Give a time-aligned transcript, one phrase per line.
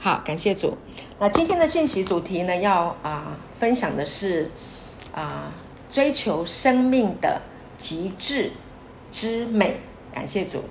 [0.00, 0.78] 好，感谢主。
[1.18, 4.48] 那今天的信息主题呢，要啊、分享的是
[5.12, 5.52] 啊、
[5.90, 7.42] 追求生命的
[7.76, 8.52] 极致
[9.10, 9.80] 之美。
[10.12, 10.62] 感谢主，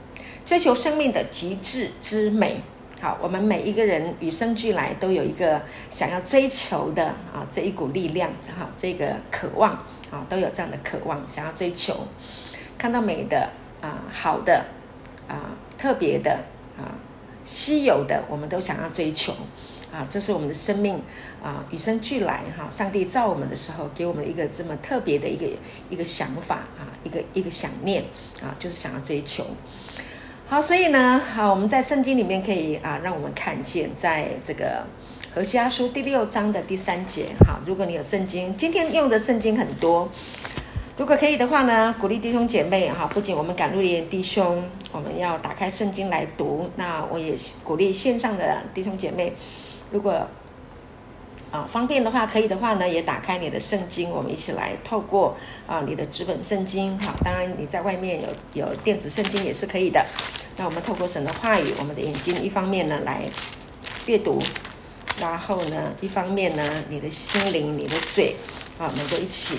[0.46, 2.62] 追求生命的极致之美。
[3.02, 9.74] 好，我们每一个人与生俱来都有一个想要追求的啊这一股力量，哈，这个渴望
[10.10, 12.08] 啊都有这样的渴望，想要追求，
[12.78, 13.52] 看到美的
[13.82, 14.66] 啊好的
[15.28, 16.40] 啊特别的
[17.48, 19.34] 稀有的，我们都想要追求。
[19.90, 21.02] 啊，这是我们的生命
[21.42, 22.70] 啊，与生俱来哈。
[22.70, 25.48] 上帝造我们的时候，给我们一个这么特别的一个
[25.90, 28.04] 一个想法啊，一个一个想念
[28.44, 29.46] 啊，就是想要追求。
[30.46, 34.86] 好，所以呢，好，我们在圣经里面可以啊，让我们看见，在这个
[35.34, 37.28] 何西阿书第六章的第三节。
[37.40, 40.12] 哈，如果你有圣经，今天用的圣经很多，
[40.98, 46.68] 如果可以的话呢，鼓励弟兄姐妹哈，不仅我们赶路的弟兄，我们要打开圣经来读。
[46.76, 49.32] 那我也鼓励线上的弟兄姐妹。
[49.92, 50.28] 如果
[51.52, 60.04] 啊方便的话，可以的话呢，也打开你的圣经，我们一起来透过啊你的纸本圣经，哈，当然你在外面有有电子圣经也是可以的。
[60.58, 63.22] 那我们透过神的话语，我们的眼睛一方面呢来
[64.08, 64.42] 阅读，
[65.22, 68.36] 然后呢一方面呢你的心灵、你的嘴
[68.80, 69.56] 啊能够一起，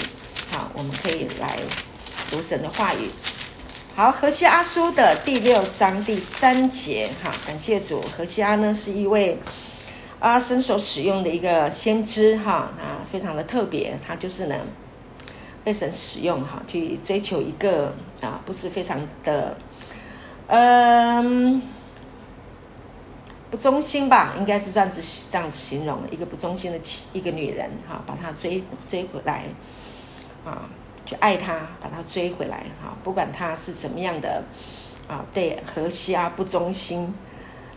[0.50, 1.58] 好，我们可以来
[2.30, 3.10] 读神的话语。
[3.94, 9.38] 好，何西阿书的第六章第三节，哈，感谢主，何西阿呢是一位。
[10.20, 14.56] 啊，神所使用的一个先知哈，啊，非常的特别，他就是呢，
[15.62, 19.56] 被神使用哈，去追求一个啊，不是非常的，
[20.48, 21.62] 嗯，
[23.48, 26.80] 不忠心吧，应该是这样子这样子形容一个不忠心的
[27.12, 29.44] 一个女人哈，把她追追回来，
[30.48, 30.68] 啊，
[31.04, 34.42] 去爱他，把他追回来哈，不管他是怎么样的
[35.06, 37.14] 啊，对何西阿不忠心。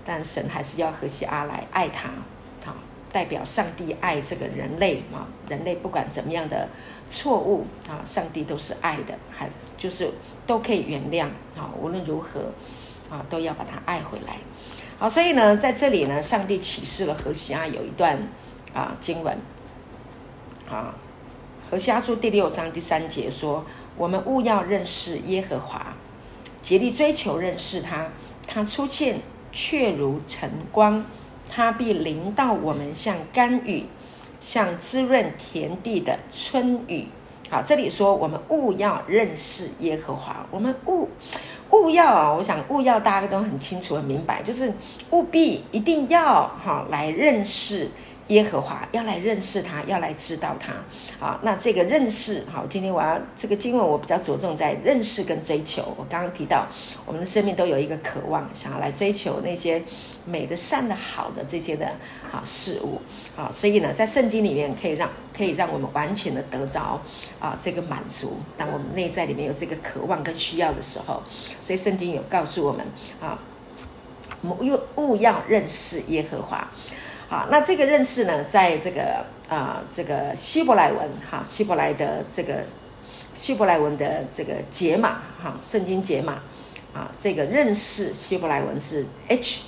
[0.03, 2.09] 但神还是要何西阿来爱他，
[2.66, 2.73] 好，
[3.11, 6.67] 代表上帝爱这个人类啊，人类不管怎么样的
[7.08, 10.09] 错误啊，上帝都是爱的，还就是
[10.48, 12.52] 都可以原谅啊，无论如何
[13.11, 14.38] 啊，都要把他爱回来。
[14.98, 18.17] 好，所以呢，在这里呢，上帝启示了何西阿有一段
[18.73, 19.38] 啊经文
[20.67, 20.95] 啊，
[21.71, 23.64] 和西阿书第六章第三节说
[23.95, 25.93] ：“我们务要认识耶和华，
[26.61, 28.09] 竭力追求认识他，
[28.45, 29.20] 他出现。”
[29.54, 31.05] 确如晨光，
[31.49, 33.86] 它必临到我们，像甘雨，
[34.39, 37.08] 像滋润田地的春雨。
[37.49, 41.09] 好，这里说我们务要认识耶和华，我们务
[41.71, 44.73] 务要啊，我想务要大家都很清楚、很明白，就是
[45.09, 47.89] 务必一定要哈来认识。
[48.31, 50.71] 耶和华要来认识他，要来知道他。
[51.19, 55.93] 好，那这个认识，好，今天我要这个经文，我比较着重在认识跟追求。
[55.97, 56.65] 我刚刚提到，
[57.05, 59.83] 我们的生命都有一个渴望，想要来追求那些
[60.25, 61.86] 美的、善的、好的这些的
[62.30, 63.02] 好事物。
[63.36, 67.02] 好，所以呢，在圣经里面可以让可以让我们完全的得着
[67.37, 68.37] 啊这个满足。
[68.58, 71.21] 当我们内在里面有这个渴望跟需要的时候，
[71.59, 72.86] 所以圣经有告诉我们
[73.20, 73.37] 啊，
[74.43, 76.65] 务务要认识耶和华。
[77.31, 82.65] 好，那这个认识呢，在这个啊、这个希伯来文哈，希伯来的这个
[83.33, 86.39] 希伯来文的这个解码哈，圣经解码
[86.93, 89.61] 啊，这个认识希伯来文是 H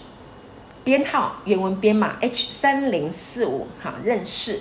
[0.84, 4.60] 编号原文编码 H 三零四五哈，认识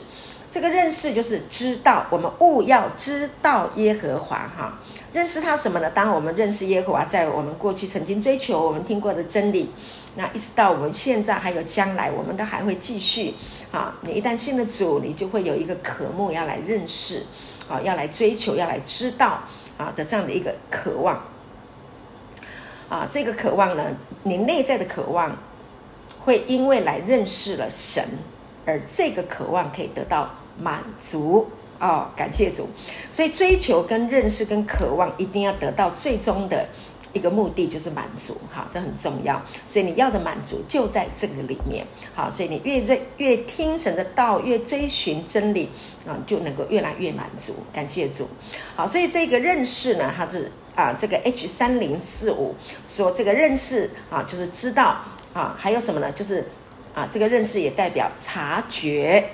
[0.49, 4.79] 这个认识就是知道，我们务要知道耶和华哈，
[5.13, 5.91] 认识他什么呢？
[5.91, 9.71] 当我们认识耶和华，在我们过去曾经追求我们听过的真理。
[10.15, 13.33] 那一直到我们现在还有将来，我们都还会继续
[13.71, 13.95] 啊！
[14.03, 17.25] 你一旦信了主，你就会有一个渴慕要来认识，
[17.67, 19.41] 啊，要来追求，要来知道
[19.79, 21.23] 啊的这样的一个渴望。
[22.91, 23.87] 啊，这个渴望呢，
[24.25, 25.35] 你内在的渴望，
[26.21, 28.05] 会因为来认识了神，
[28.67, 31.49] 而这个渴望可以得到满足
[31.81, 32.09] 哦。
[32.15, 32.69] 感谢主，
[33.11, 36.69] 所以追求跟认识跟渴望一定要得到最终的。
[37.13, 39.41] 一个目的就是满足，哈，这很重要。
[39.67, 45.69] 所以你要的满足就在这个里面，好，所以你越越越听神的道，越追寻真理
[46.07, 47.55] 啊，就能够越来越满足。
[47.73, 48.27] 感谢主，
[48.75, 55.03] 好，所以这个认识呢，它是啊，这个 H 三零四五说这个认识啊，就是知道
[55.35, 56.11] 啊，还有什么呢？
[56.13, 56.49] 就是
[56.95, 59.31] 啊，这个认识也代表察觉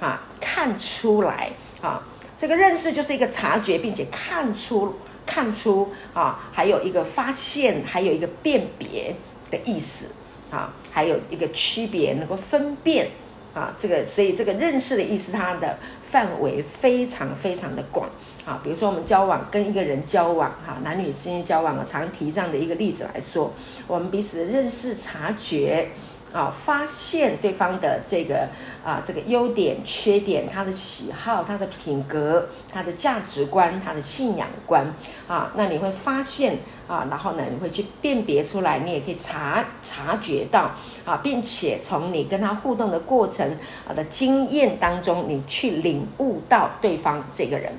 [0.00, 1.50] 啊，看出来
[1.82, 2.02] 啊，
[2.38, 4.94] 这个认识就是一个察觉，并且看出。
[5.28, 9.14] 看出啊，还有一个发现，还有一个辨别
[9.50, 10.14] 的意思
[10.50, 13.10] 啊，还有一个区别，能够分辨
[13.52, 15.78] 啊，这个所以这个认识的意思，它的
[16.10, 18.08] 范围非常非常的广
[18.46, 18.58] 啊。
[18.64, 23.52] 比如说我们交往，跟一个人交往哈，男女之间交往，我常提这样的一个例子来说，
[23.86, 25.90] 我们彼此的认识、察觉
[26.32, 28.48] 啊，发现对方的这个
[28.84, 34.94] 啊这个优点、缺点，他的喜好、他的品格、他的价值观、他的信仰观
[35.26, 40.72] 啊，那你会发现啊，然后呢，你会去辨别出来，你也可以察察觉到
[41.04, 43.56] 啊，并且从你跟他互动的过程
[43.88, 47.72] 啊的经验当中，你去领悟到对方这个人，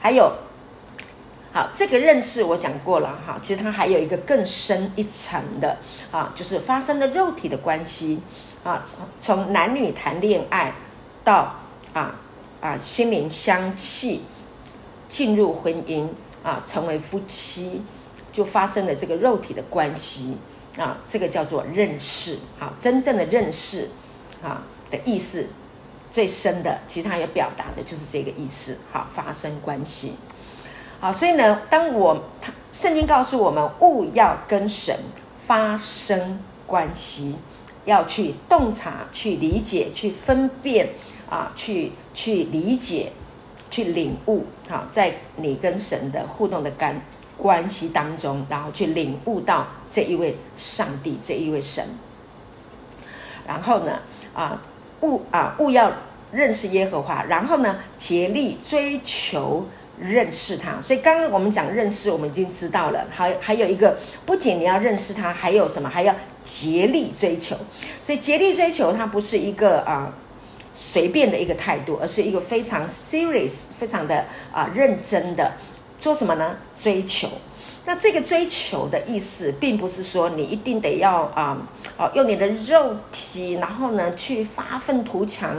[0.00, 0.32] 还有。
[1.50, 5.78] 好，这个认识我讲过了哈，其实它还有一个更深一层的
[6.10, 8.20] 啊，就是发生了肉体的关系
[8.62, 10.74] 啊，从从男女谈恋爱
[11.24, 11.54] 到
[11.94, 12.14] 啊
[12.60, 14.22] 啊心灵相契，
[15.08, 16.08] 进入婚姻
[16.42, 17.82] 啊，成为夫妻，
[18.30, 20.36] 就发生了这个肉体的关系
[20.76, 23.88] 啊，这个叫做认识啊，真正的认识
[24.42, 25.48] 啊的意思
[26.12, 30.14] 最深的，其实它也表达的就是这个意思，好，发生关系。
[31.00, 34.96] 好，所以呢，当我他圣经告诉我们，勿要跟神
[35.46, 37.36] 发生关系，
[37.84, 40.88] 要去洞察、去理解、去分辨
[41.30, 43.12] 啊，去去理解、
[43.70, 44.44] 去领悟。
[44.68, 47.00] 好，在你跟神的互动的干
[47.36, 51.84] 关系当中，然后去领悟到这一位上帝，这一位神。
[53.46, 54.00] 然后呢，
[54.34, 54.60] 啊，
[55.02, 55.92] 勿啊勿要
[56.32, 59.64] 认识耶和华，然后呢，竭力追求。
[60.00, 63.06] 认识他，所以刚刚我们讲认识，我们已经知道了。
[63.10, 65.88] 还还有一个，不仅你要认识他，还有什么？
[65.88, 66.14] 还要
[66.44, 67.56] 竭力追求。
[68.00, 70.12] 所以竭力追求，它不是一个啊
[70.74, 75.52] 随便的一个态度，而是一个非常 serious、非常的啊认真的
[75.98, 76.56] 做什么呢？
[76.76, 77.28] 追求。
[77.84, 81.56] 那这个追求的意思，并不是说你一定得要啊
[81.96, 85.56] 哦用你的肉体，然后呢去发愤图强，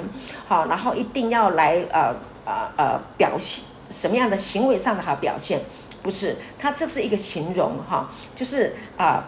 [0.48, 2.16] 好，然后一定要来呃
[2.46, 3.66] 呃呃表现。
[3.90, 5.62] 什么样的行为上的好表现？
[6.02, 9.26] 不是，它这是一个形容哈，就是啊，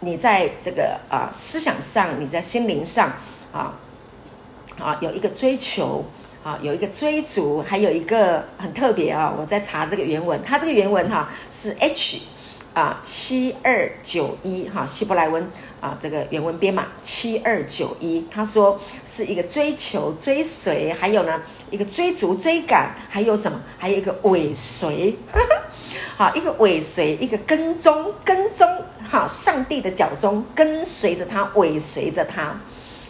[0.00, 3.12] 你在这个啊思想上，你在心灵上
[3.52, 3.74] 啊
[4.78, 6.02] 啊有一个追求
[6.42, 12.22] 啊，有一个追逐，还有一个很特别啊，我在查这个原文，它这个原文哈是 H
[12.72, 15.50] 啊七二九一哈希伯来文
[15.82, 21.42] 啊这个原文编码七二九一，他说是一个追求、追随，还有呢。
[21.74, 23.60] 一个追逐、追赶，还有什么？
[23.76, 25.16] 还有一个尾随，
[26.16, 28.64] 好，一个尾随，一个跟踪、跟踪，
[29.02, 32.60] 好，上帝的脚踪，跟随着他，尾随着他，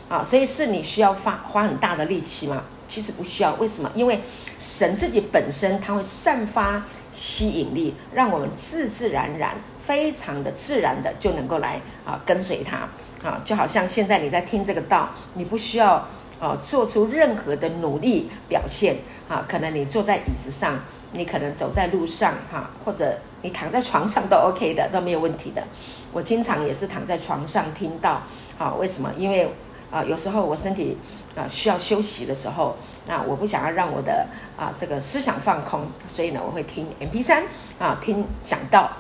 [0.09, 2.63] 啊，所以是你需要花花很大的力气吗？
[2.89, 3.93] 其实不需要，为什么？
[3.95, 4.19] 因为
[4.59, 9.55] 神自己本身他会散发吸引力，让我们自自然然、
[9.87, 12.89] 非常的自然的就能够来啊跟随他，
[13.29, 16.09] 啊，就好像现在你在听这个道，你不需要。
[16.45, 18.97] 啊，做出任何的努力表现
[19.27, 20.79] 啊，可能你坐在椅子上，
[21.13, 25.65] 你可能走在路上哈，或者你躺在床上都 OK 的，都没有问题的。
[26.13, 28.21] 我经常也是躺在床上听到，
[28.59, 29.11] 啊，为什么？
[29.17, 29.51] 因为
[29.91, 30.99] 啊，有时候我身体
[31.35, 32.77] 啊需要休息的时候，
[33.07, 34.27] 那我不想要让我的
[34.59, 37.45] 啊这个思想放空，所以呢，我会听 MP3
[37.79, 38.93] 啊，听讲道。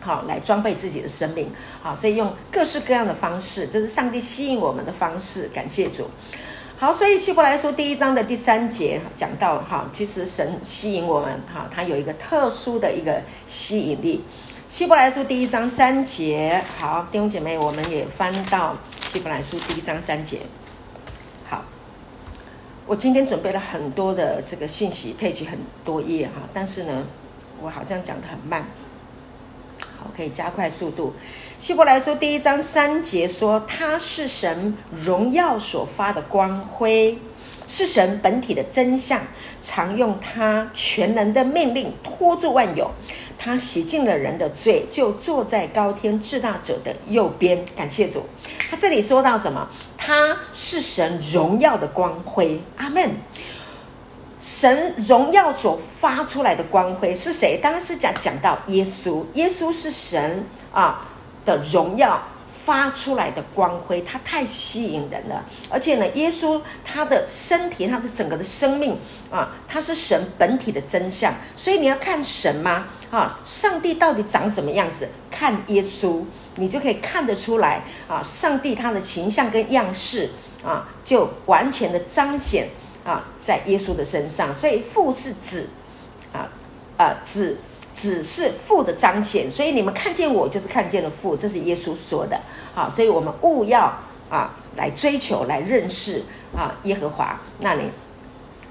[0.00, 1.50] 好，来装备自己的生命。
[1.82, 5.50] 好，所以用各式各样的方式，这是上帝吸引我们的方式。
[5.52, 6.08] 感谢主。
[6.80, 14.22] 好，所以希伯来书第一章的第三节讲到，哈，其实神吸引我们，哈，他有一个特殊的一个吸引力。
[14.68, 18.76] 希伯来书第一章三节，好，弟兄姐妹，我们也翻到
[19.10, 20.38] 希伯来书第一章三节。
[21.48, 21.64] 好，
[22.86, 27.04] 我今天准备了很多的这个信息，配置很多页哈，但是呢，
[27.60, 28.64] 我好像讲的很慢。
[30.16, 31.14] 可以加快速度。
[31.58, 37.18] 希伯来书第一章三节说：“他是神荣耀所发的光辉，
[37.66, 39.20] 是神本体的真相，
[39.60, 42.90] 常用他全能的命令托住万有。
[43.36, 48.24] 他洗净了人的罪，就坐在高天至大者的右边。”感谢主。
[48.70, 49.68] 他这里说到什么？
[49.96, 52.60] 他是神荣耀的光辉。
[52.76, 53.10] 阿门。
[54.40, 57.58] 神荣耀所发出来的光辉是谁？
[57.60, 59.24] 当然是讲讲到耶稣。
[59.34, 61.08] 耶稣是神啊
[61.44, 62.22] 的荣耀
[62.64, 65.44] 发出来的光辉，他太吸引人了。
[65.68, 68.96] 而且呢，耶稣他的身体，他的整个的生命
[69.30, 71.34] 啊，他是神本体的真相。
[71.56, 72.86] 所以你要看神吗？
[73.10, 75.08] 啊，上帝到底长什么样子？
[75.30, 76.22] 看耶稣，
[76.56, 78.22] 你就可以看得出来啊。
[78.22, 80.30] 上帝他的形象跟样式
[80.62, 82.68] 啊，就完全的彰显。
[83.08, 85.70] 啊，在耶稣的身上，所以父是子，
[86.30, 86.46] 啊
[86.98, 87.56] 啊子
[87.90, 92.38] 子是父的彰显，所以你们看见我，就是看见了父，这是耶稣说的。
[92.74, 93.98] 好，所以我们务要
[94.28, 96.22] 啊来追求，来认识
[96.54, 97.40] 啊耶和华。
[97.60, 97.84] 那你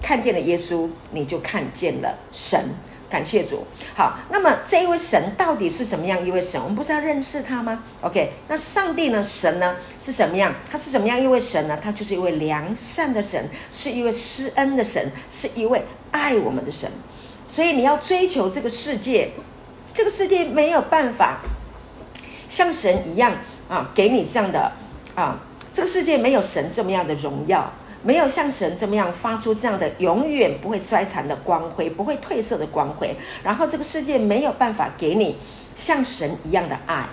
[0.03, 2.63] 看见了耶稣，你就看见了神
[3.09, 3.65] 感谢主。
[3.95, 6.61] 好，那么这一位神到底是什么样一位神？
[6.61, 9.23] 我们不是要认识他吗？OK，那上帝呢？
[9.23, 10.53] 神呢是什么样？
[10.69, 11.79] 他是什么样一位神呢？
[11.81, 16.91] 他就是一位良善的神，是一位施恩的神，是一位爱我们的神。
[17.47, 19.31] 所以你要追求这个世界，
[19.93, 21.39] 这个世界没有办法
[22.49, 23.37] 像神一样
[23.69, 24.71] 啊，给你这样的
[25.15, 25.39] 啊，
[25.71, 27.71] 这个世界没有神这么样的荣耀。
[28.03, 33.15] 没有像神这么样发出这样的永远不会衰残的光辉，不会褪色的光辉。
[33.43, 35.37] 然后这个世界没有办法给你
[35.75, 37.07] 像神一样的爱。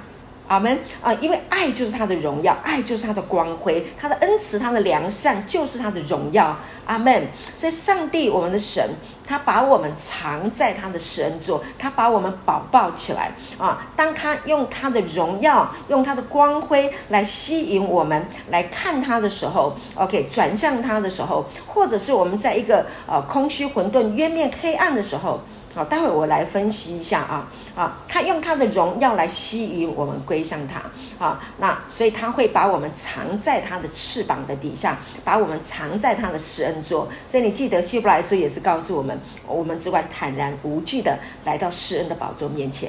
[0.46, 1.12] 阿门啊！
[1.14, 6.56] 因为爱就是他的荣耀，爱就是他的光辉，他的恩慈，他的良善就是他的荣耀。
[6.86, 7.26] 阿门。
[7.54, 8.90] 所以，上帝，我们的神，
[9.26, 13.86] 他把我们藏在他的施恩座，他把我们宝宝起来啊！
[13.96, 25.40] 当他用他的荣耀，用他的光辉来吸引我们来看他的时候，OK，转向他的时候，或者是我们在一个呃空虚、混沌、渊面、黑暗的时候。
[25.74, 30.80] 好，待会我来分析一下啊啊，他用他的荣耀来吸引我们归向他
[31.18, 37.08] 啊，那所以他会把我们藏在他的翅膀的底下，把我们藏在他的施恩座。
[37.26, 42.88] 所以你记得希伯来书也是告诉我们，我们只管坦然无惧的来到施恩的宝座面前，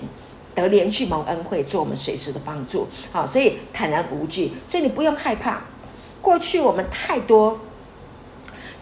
[0.53, 2.87] 得连续蒙恩惠，做我们随时的帮助。
[3.11, 5.61] 好，所以坦然无惧，所以你不用害怕。
[6.21, 7.59] 过去我们太多。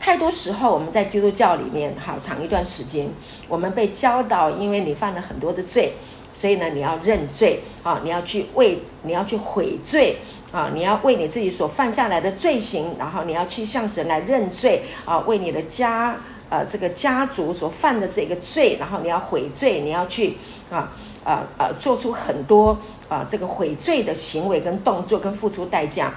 [0.03, 3.07] 太多时候，我们在基督教里面，好长一段时间，
[3.47, 5.93] 我们被教导，因为你犯了很多的罪，
[6.33, 10.17] 所以呢，你要认罪啊，你要去为，你要去悔罪
[10.51, 16.17] 啊，你要为你自己所犯下来的罪行，然后你要去向神来认罪啊，为你的家
[16.49, 20.35] 呃这个家族所犯的这个罪，然后你要悔罪，你要去
[20.69, 20.91] 啊
[21.23, 26.13] 啊啊做出很多啊这个悔罪的行为跟动作，跟付出代价。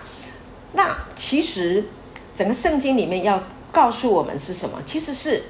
[0.72, 1.84] 那其实
[2.34, 3.40] 整个圣经里面要。
[3.76, 4.78] 告诉我们是什么？
[4.86, 5.42] 其实是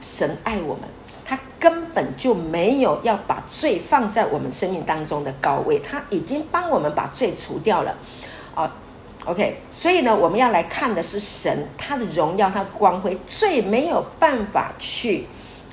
[0.00, 0.84] 神爱我们，
[1.22, 7.94] 他根本就没有要把罪放在我们生命当中的高位，他已经帮我们把罪除掉了。
[8.54, 8.74] 啊
[9.26, 15.26] ，OK，所以呢，我们要来看的是神他的荣耀，他光辉，罪没有办法去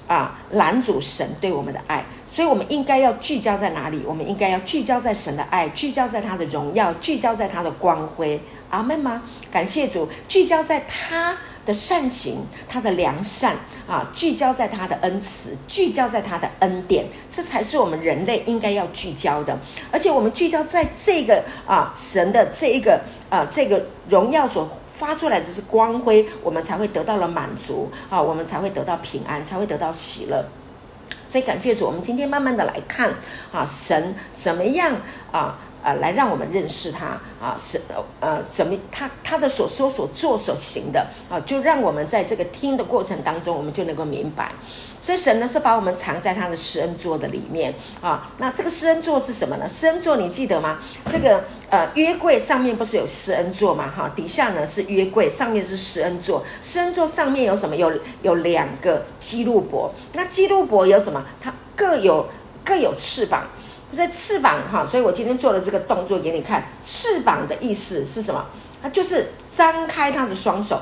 [0.06, 4.03] 啊拦阻神对我们的爱，所以我们应该要聚焦在哪里？
[4.06, 8.41] 我们应该要聚焦在神的爱，聚焦在他的荣耀，聚焦在他的光辉。
[8.70, 9.24] 阿门吗？
[9.50, 11.38] 感谢主，聚焦在他。
[11.65, 13.56] 的善行，他的良善
[13.88, 19.58] 啊，聚焦在他的恩慈，聚焦在他的恩典，这才是我们人类应该要聚焦的。
[19.91, 30.46] 而且我们聚焦在这个啊神的这一个啊这个荣耀所发出来的是光辉，我们才会得到了满足啊，我们才会得到平安，才会得到喜乐。
[31.27, 33.13] 所以感谢主，我们今天慢慢的来看
[33.51, 34.98] 啊，神怎么样
[35.32, 35.58] 啊？
[35.83, 37.81] 呃，来让我们认识他啊，是
[38.19, 44.51] 呃，怎么他他的所说所做所行的啊，就让我们在这个听的过程当中，我们就能够明白。
[45.01, 48.31] 所以神呢是把我们藏在他的施恩座的里面啊。
[48.38, 49.67] 那这个施恩座是什么呢？
[49.67, 50.77] 施恩座你记得吗？
[51.11, 53.91] 这个呃约柜上面不是有施恩座吗？
[53.95, 56.43] 哈，底下呢是约柜，上面是施恩座。
[56.61, 57.75] 施恩座上面有什么？
[57.75, 59.91] 有有两个基路伯。
[60.13, 61.25] 那基路伯有什么？
[61.41, 62.29] 它各有
[62.63, 63.45] 各有翅膀。
[63.93, 66.63] 所以翅膀哈，所以我今天做了这个动作给你看。
[66.83, 68.45] 翅膀的意思是什么？
[68.81, 70.81] 它就是张开他的双手，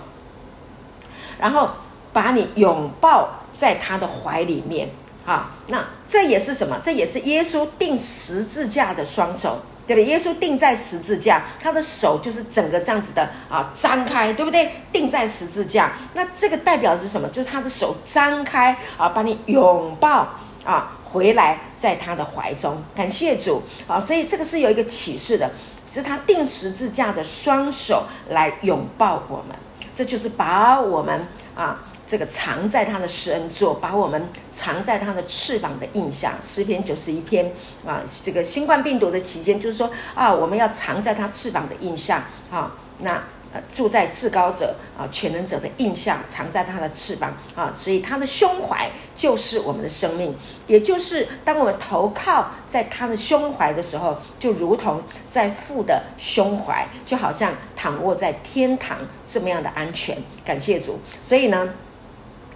[1.38, 1.70] 然后
[2.14, 4.90] 把你拥抱在他的怀里面
[5.26, 5.52] 啊。
[5.68, 6.80] 那这也是什么？
[6.82, 10.06] 这也是耶稣钉十字架的双手，对不对？
[10.06, 14.72] 耶稣钉在十字架，他的手就是整个这样子的啊，张开，对不对？
[14.94, 17.28] 钉在十字架，那这个代表是什么？
[17.28, 20.30] 就是他的手张开啊，把你拥抱
[20.64, 20.96] 啊。
[21.12, 24.00] 回来，在他的怀中，感谢主啊！
[24.00, 25.50] 所以这个是有一个启示的，
[25.92, 29.56] 是他钉十字架的双手来拥抱我们，
[29.96, 36.34] 这就是把我们啊这个藏在他的施恩座，把我们藏在他的翅膀的印象。
[36.44, 37.52] 诗篇九十一篇
[37.86, 43.24] 啊，这个新冠病毒的期间，就是说啊，我们要藏在他翅膀的印象啊，那。
[43.52, 50.36] 呃，住在至高者啊，全能者的印象藏在他的翅膀啊，所以他的胸怀就是我们的生命，
[50.68, 60.16] 也就是当我们投靠在他的胸怀的时候，就如同在父的胸怀，就好像躺卧在天堂这么样的安全。
[60.46, 61.70] 感谢主，所以呢，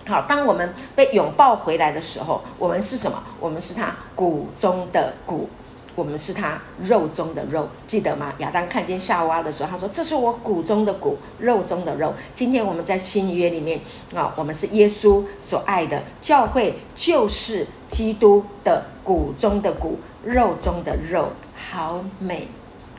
[0.05, 3.23] 好，当我们被拥抱回来的时候，我们是什么？
[3.39, 5.50] 我们是他骨中的骨。
[5.95, 8.33] 我们是他肉中的肉，记得吗？
[8.39, 13.79] 亚当看见夏娃的时候，他说：“这是我骨中的骨，肉中的肉。”今天我们在新约里面
[14.15, 22.47] 啊，我们是耶稣所爱的教会，就是基督的骨中的骨，肉中的肉，好美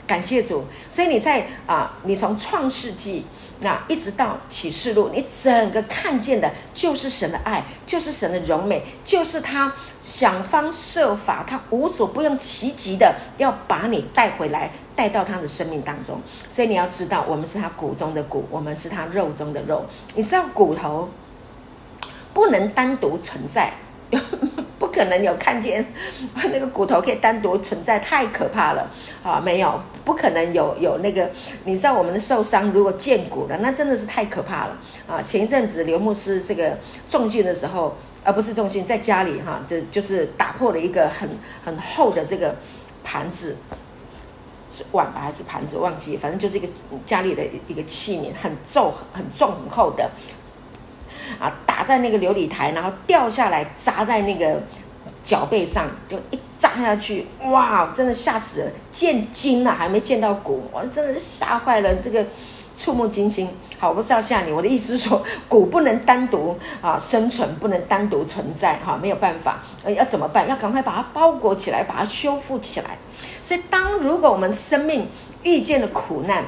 [0.06, 0.64] 感谢主。
[0.88, 3.24] 所以你在啊，你从创世纪
[3.60, 16.20] 那一直到启示录，你整个看见的就是神的爱，就是神的荣美，就是他想方设法，他无所不用其极的要把你带回来，带到他的生命当中。
[16.50, 19.86] 所以你要知道，我们是他骨中的骨，我们是他肉中的肉。
[20.14, 21.08] 你知道骨头
[22.34, 23.72] 不能单独存在。
[24.94, 25.84] 可能有看见
[26.52, 28.88] 那个骨头可以单独存在，太可怕了
[29.22, 29.40] 啊！
[29.40, 31.28] 没有，不可能有有那个。
[31.64, 34.76] 你知道我们的受伤如果见骨了，那真的是太可怕了
[35.08, 35.20] 啊！
[35.20, 41.28] 前一阵子刘牧师这个重训的时候，而不是重训，在家里哈，就就是打破了一个很
[41.64, 42.54] 很厚的这个
[43.02, 43.56] 盘子，
[44.70, 45.76] 是碗吧还是盘子？
[45.78, 46.68] 忘记，反正就是一个
[47.04, 50.08] 家里的一个器皿，很重、很重、很厚的。
[51.40, 51.50] 啊！
[51.66, 54.62] 打在那个琉璃台，然后掉下来砸在那个
[55.24, 57.90] 脚背上，就一扎下去，哇！
[57.94, 62.24] 真的吓死人，见筋了，还没见到骨，我真的是吓坏了，这个
[62.76, 63.48] 触目惊心。
[63.78, 70.48] 好，我不是要吓你，我的意思是说，骨不能单独啊生存，不能单独存在，哈，没有办法，呃，要怎么办？
[70.48, 72.98] 要赶快把它包裹起来，把它修复起来。
[73.42, 75.08] 所以，当如果我们生命
[75.42, 76.44] 遇见了苦难，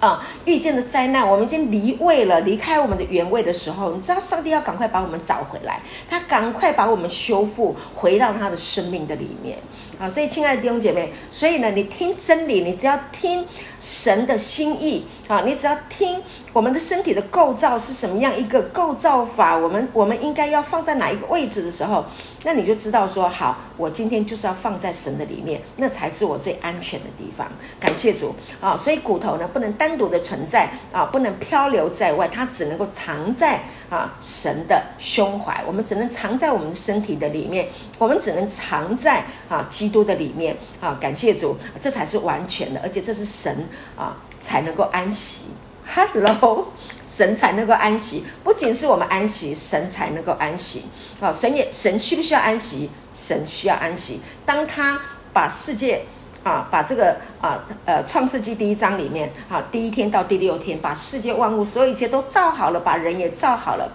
[0.00, 9.58] 啊，遇见的灾难，我们已经离位了，离开我们的原位的时候，你知道上帝要赶快把我们找回来，他赶快把我们修复，回到他的生命的里面。
[9.98, 13.46] 啊，所以亲爱的弟兄姐妹，所以呢，你听真理，你只要听
[13.80, 22.04] 神的心意啊，你只要听我们的身体的构造是什么样一个构造法，我们我们应该要放在哪一个位置的时候，
[22.44, 27.48] 那你就知道说，好，我今天就是要放在神的里面，那才是我最安全的地方。
[27.80, 28.76] 感谢主啊！
[28.76, 43.66] 所以骨头呢，不能单独的存在啊，不能漂流在外，它只能够藏在啊神的胸怀，我们只能藏在我们的身体的里面，我们只能藏在啊基基督的里面啊，感谢主，这才是完全的，而且这是神
[43.96, 45.46] 啊才能够安息。
[45.86, 46.70] Hello，
[47.06, 50.84] 神才能够安息，不仅是我们安息，神才能够安息。
[51.20, 52.90] 啊，神也神需不需要安息？
[53.14, 54.20] 神需要安息。
[54.44, 55.00] 当他
[55.32, 56.02] 把世界
[56.44, 63.90] 啊，把这个啊呃创世纪第一章里面啊第一天到第六天，把世界万物所有一切都造好了，把人也造好了，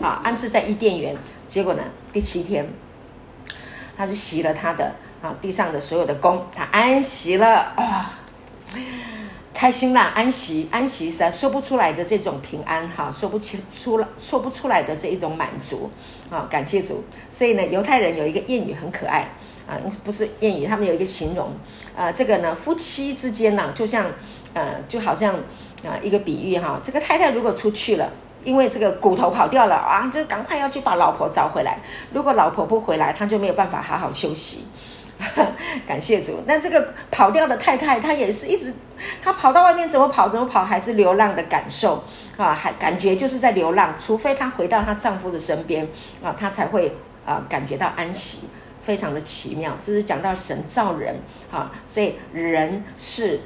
[0.00, 1.16] 啊安置在伊甸园。
[1.48, 2.72] 结果呢，第七天。
[3.98, 4.94] 他就息了他的
[5.26, 8.12] 啊地上的所有的工，他安息了啊，
[9.52, 15.90] 开心啦，安息安息是说不出来的这种平安哈，说不清出了说不出来的这一种满足
[16.30, 17.02] 啊，感谢主。
[17.28, 19.28] 所以呢，犹太人有一个谚语很可爱
[19.66, 21.50] 啊，不是谚语，他们有一个形容
[21.96, 24.06] 啊，这个呢夫妻之间呢，就像
[24.54, 25.34] 呃就好像
[25.84, 28.08] 啊一个比喻哈，这个太太如果出去了。
[28.44, 31.80] 因为这个骨头跑掉了啊，就赶快要去把老婆找回来。
[32.12, 34.64] 如果老婆不回来，他就没有办法好好休息。
[35.86, 36.42] 感谢主。
[36.46, 38.72] 那这个跑掉的太太，她也是一直，
[39.22, 42.04] 她跑到外面怎么跑怎么跑，还是流浪的感受
[42.36, 43.94] 啊，还感觉就是在流浪。
[43.98, 45.86] 除非她回到她丈夫的身边
[46.22, 48.48] 啊，她才会啊感觉到安息，
[48.82, 49.76] 非常的奇妙。
[49.82, 51.16] 这是讲到神造人
[51.50, 53.40] 啊，所以人是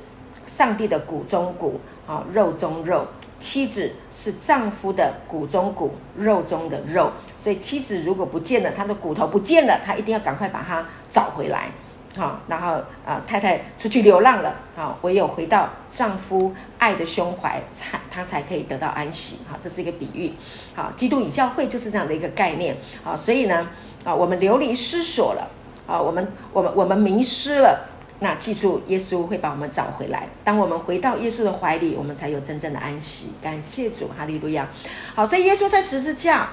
[0.46, 3.06] 上帝的骨中骨啊，肉中肉。
[3.40, 11.72] 妻子是丈夫的骨中骨，肉中的肉，所以妻子如果不见了，他的骨头不见了，他一定要赶快把它找回来，
[12.14, 12.74] 好，然后
[13.04, 20.34] 啊，太太出去流浪了，啊，唯有回到丈夫爱的胸怀，才她才可以得到安息，哈，这是一个比喻，
[20.74, 23.68] 好，基督与教会就是这样的一个概念，好，所以呢，
[24.04, 25.48] 啊，我们流离失所了，
[25.86, 27.86] 啊，我们我们我们迷失了。
[28.22, 30.28] 那记住，耶稣会把我们找回来。
[30.44, 33.32] 当我们回到耶稣的怀里，我们才有真正的安息。
[33.40, 34.68] 感谢主，哈利路亚。
[35.14, 36.50] 好，所以耶稣在十字架，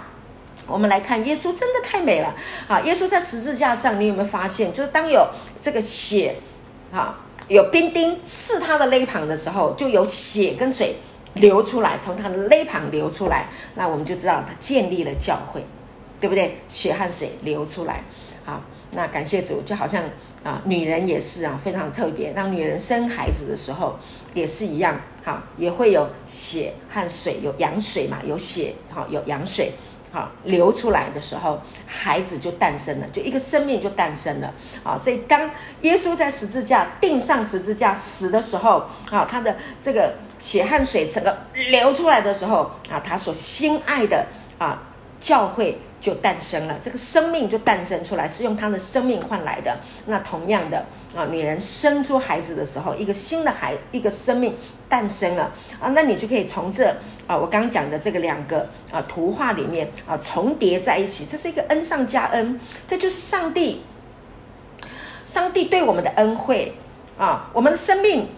[0.65, 2.33] 我们来看，耶稣真的太美了。
[2.67, 5.27] 好，耶稣在十字架上，你有没有发现，就是当有
[5.61, 6.35] 这个血，
[6.89, 10.95] 啊，有冰钉刺他的肋旁的时候，就有血跟水
[11.33, 15.65] 流出来，从他的肋旁流出来，那我们就知道他建立了教会，
[16.17, 16.59] 对不对？
[16.69, 18.05] 血和水流出来，
[18.45, 18.61] 好。
[18.91, 20.01] 那感谢主，就好像
[20.43, 22.31] 啊，女人也是啊，非常特别。
[22.31, 23.99] 当女人生孩子的时候，
[24.33, 29.73] 也是一样，哈，也会有血和水，有羊水嘛，有血，哈，有羊水，
[30.09, 41.37] 哈，流出来的时候，孩子就诞生了，就一个生命就诞生了，啊，所以当耶稣在十字架钉上十字架死的时候，啊，他的这个血和水整个
[41.71, 44.25] 流出来的时候，啊，他所心爱的
[44.57, 44.81] 啊
[45.19, 45.77] 教会。
[45.99, 49.77] 就诞生了，这个生命就诞生出来，是用他的生命换来的。
[50.05, 54.55] 那同样的啊，女人生出孩子的时候，一个新的孩，一个生命
[54.87, 63.81] 诞生了啊，那你就可以从这啊，我刚刚讲的这个两个啊图画里面啊重叠在一起，这是一个恩上加恩，这就是上帝，
[65.25, 66.73] 上帝对我们的恩惠
[67.17, 68.29] 啊，我们的生命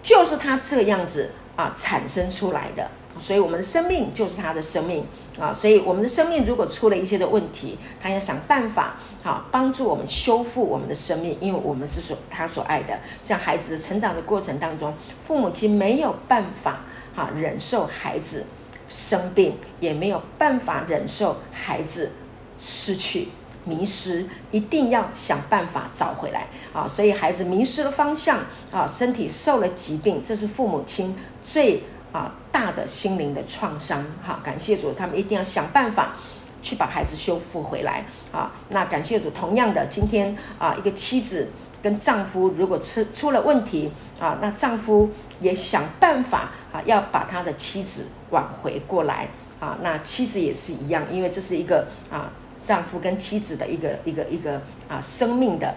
[0.00, 2.88] 就是他这样子啊产生出来的。
[3.20, 5.04] 所以我们的生命就是他的生命
[5.38, 12.98] 啊，所以我们的生命如果出了一些的问题，他要想办法啊帮助我们修复我们的生命，因为我们是所他所爱的。
[13.22, 16.80] 像孩子的成长的过程当中，父母亲没有办法
[17.14, 18.46] 啊忍受孩子
[18.88, 22.12] 生病，也没有办法忍受孩子
[22.58, 23.28] 失去、
[23.66, 26.88] 迷失，一定要想办法找回来啊。
[26.88, 28.40] 所以孩子迷失了方向
[28.72, 31.82] 啊，身体受了疾病，这是父母亲最。
[32.12, 36.16] 啊，大的心灵的创伤，哈，感谢主，他们一定要想办法
[36.60, 38.52] 去把孩子修复回来啊。
[38.70, 41.48] 那感谢主，同样的，今天啊，一个妻子
[41.80, 45.10] 跟丈夫如果出出了问题啊，那丈夫
[45.40, 49.28] 也想办法啊，要把他的妻子挽回过来
[49.60, 49.78] 啊。
[49.82, 52.32] 那妻子也是一样，因为这是一个啊，
[52.62, 55.74] 丈夫跟妻子的一个一个一个啊，生命的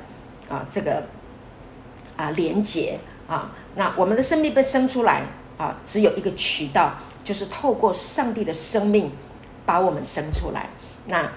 [0.50, 1.04] 啊，这个
[2.18, 3.52] 啊连接啊。
[3.76, 5.22] 那我们的生命被生出来。
[5.64, 9.10] 啊，只有一个渠道，就是透过上帝的生命
[9.66, 10.68] 把我们生出来。
[11.08, 11.32] 那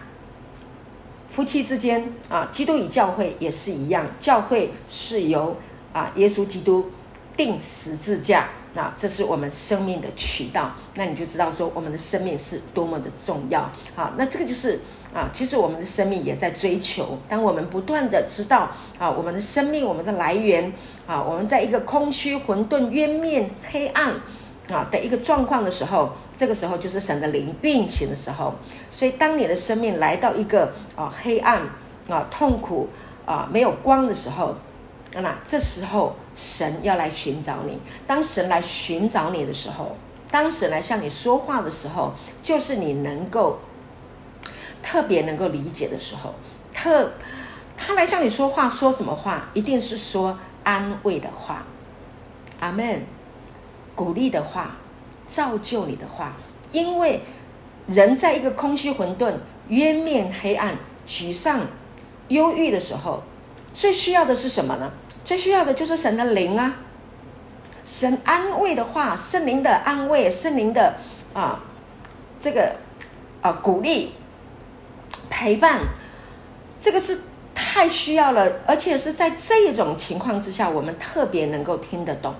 [1.31, 5.57] 夫妻之间啊，基督与教会也是一样，教会是由
[5.93, 6.91] 啊耶稣基督
[7.37, 10.75] 钉十字架，那这是我们生命的渠道。
[10.95, 13.71] 那你就知道说，我们的生命是多么的重要。
[13.95, 14.81] 好，那这个就是
[15.17, 17.17] 啊，其实我们的生命也在追求。
[17.27, 20.71] 当我们不断的知道啊，我们的生命，我们的来源。
[21.07, 24.13] 啊，我们在一个空虚、混沌、渊面、黑暗
[24.69, 28.53] 啊的一个状况的时候，这个时候就是神的灵运行的时候。
[28.91, 31.63] 所以，当你的生命来到一个啊黑暗
[32.09, 32.89] 啊痛苦
[33.25, 34.57] 啊没有光的时候，
[35.15, 37.79] 那这时候神要来寻找你。
[38.05, 39.97] 当神来寻找你的时候，
[40.33, 43.61] 当神来向你说话的时候，就是你能够
[44.87, 46.35] 特别能够理解的时候。
[46.73, 47.13] 特
[47.77, 49.49] 他来向你说话，说什么话？
[49.55, 50.39] 一定是说。
[50.67, 51.65] 安慰的话，
[52.59, 53.03] 阿门；
[53.95, 54.75] 鼓励的话，
[55.29, 56.33] 造就你的话。
[56.73, 57.21] 因为
[57.87, 59.35] 人在一个空虚、混沌、
[59.69, 61.61] 渊面、黑暗、沮丧、
[62.27, 63.23] 忧郁的时候，
[63.73, 64.91] 最需要的是什么呢？
[65.25, 66.79] 最需要的就是神的灵啊！
[67.85, 70.97] 神安慰的话，圣灵的安慰，圣灵的
[71.33, 71.61] 啊，
[72.41, 72.75] 这个
[73.41, 74.15] 啊鼓励、
[75.31, 75.81] 陪伴，
[76.81, 77.21] 这个是。
[77.59, 82.35] 太需要了，而且是在这种情况之下，我们特别能够听得懂。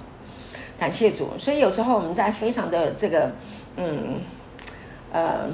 [0.79, 3.33] 感谢主，所以有时候我们在非常的这个，
[3.77, 4.21] 嗯，
[5.11, 5.47] 呃，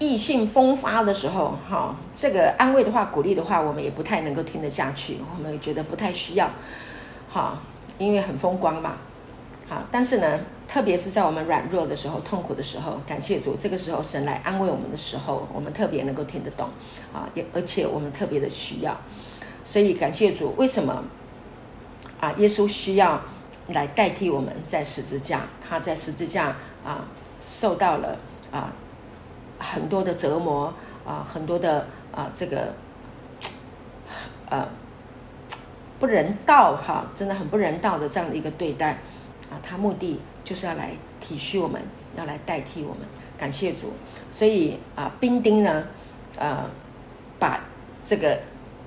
[0.00, 6.50] 意兴风发的时候，哈，这个安慰的话、鼓励的话，我们也不太能够听得下去，我们也觉得不太需要，
[7.28, 7.60] 哈，
[7.98, 8.96] 因为很风光嘛，
[9.68, 10.40] 好，但是呢。
[10.68, 16.68] 特别是在我们软弱的时候、痛苦的时候，感谢主，这个时候神来安慰我们的时候，我们特别能够听得懂
[17.12, 18.98] 啊，也而且我们特别的需要，
[19.64, 20.52] 所以感谢主。
[20.56, 21.04] 为什么
[22.20, 22.32] 啊？
[22.36, 23.22] 耶稣需要
[23.68, 27.06] 来代替我们在十字架，他在十字架啊
[27.40, 28.18] 受到了
[28.50, 28.74] 啊
[29.58, 30.74] 很多的折磨
[31.06, 32.74] 啊，很多的啊这个
[34.50, 34.68] 呃
[36.00, 38.98] 不人道哈、真的很不人道的这样的一个对待
[39.48, 40.20] 啊，他目的。
[40.46, 41.82] 就是要来体恤我们，
[42.16, 43.00] 要来代替我们，
[43.36, 43.92] 感谢主。
[44.30, 45.84] 所以啊，兵丁呢，
[46.38, 46.70] 呃，
[47.36, 47.64] 把
[48.04, 48.38] 这个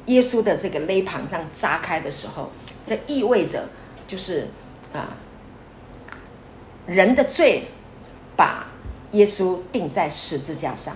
[0.05, 2.49] 耶稣的这个肋旁这样扎开的时候，
[2.85, 3.67] 这意味着
[4.07, 4.47] 就是
[4.93, 5.17] 啊，
[6.87, 7.65] 人的罪
[8.37, 8.67] 把
[9.11, 10.95] 耶稣钉在十字架上，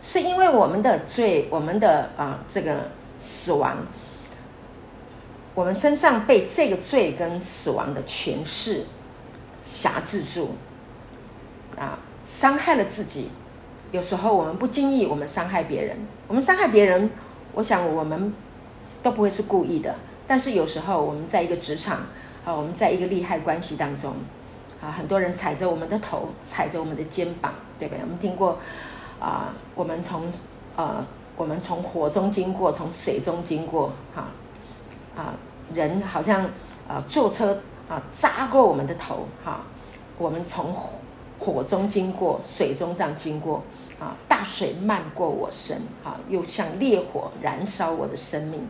[0.00, 3.76] 是因为我们的罪，我们的啊这个死亡，
[5.54, 8.86] 我们身上被这个罪跟死亡的权势。
[9.64, 10.50] 辖制住，
[11.78, 13.30] 啊，伤害了自己。
[13.92, 15.96] 有时候我们不经意，我们伤害别人。
[16.28, 17.10] 我们伤害别人，
[17.54, 18.34] 我想我们
[19.02, 19.94] 都不会是故意的。
[20.26, 22.00] 但是有时候我们在一个职场，
[22.44, 24.14] 啊，我们在一个利害关系当中，
[24.82, 28.02] 啊，很多人踩着我们的头，踩着我们的肩膀，对不对？
[28.02, 28.58] 我们听过，
[29.18, 30.30] 啊，我们从，
[30.76, 31.02] 呃，
[31.36, 34.26] 我们从火中经过，从水中经过，哈，
[35.16, 35.34] 啊，
[35.72, 36.44] 人好像，
[36.86, 37.58] 啊，坐车。
[37.88, 39.60] 啊，扎过我们的头，哈，
[40.16, 40.74] 我们从
[41.38, 43.62] 火中经过，水中这样经过，
[44.00, 48.66] 啊，大水漫过我身，啊，又像烈火燃烧我的生命，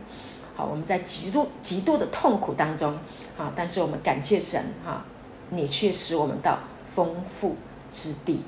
[0.53, 2.97] 好，我们在极度极度的痛苦当中，
[3.37, 5.05] 啊，但是我们感谢神，哈，
[5.49, 6.59] 你却使我们到
[6.93, 7.55] 丰富
[7.89, 8.41] 之地，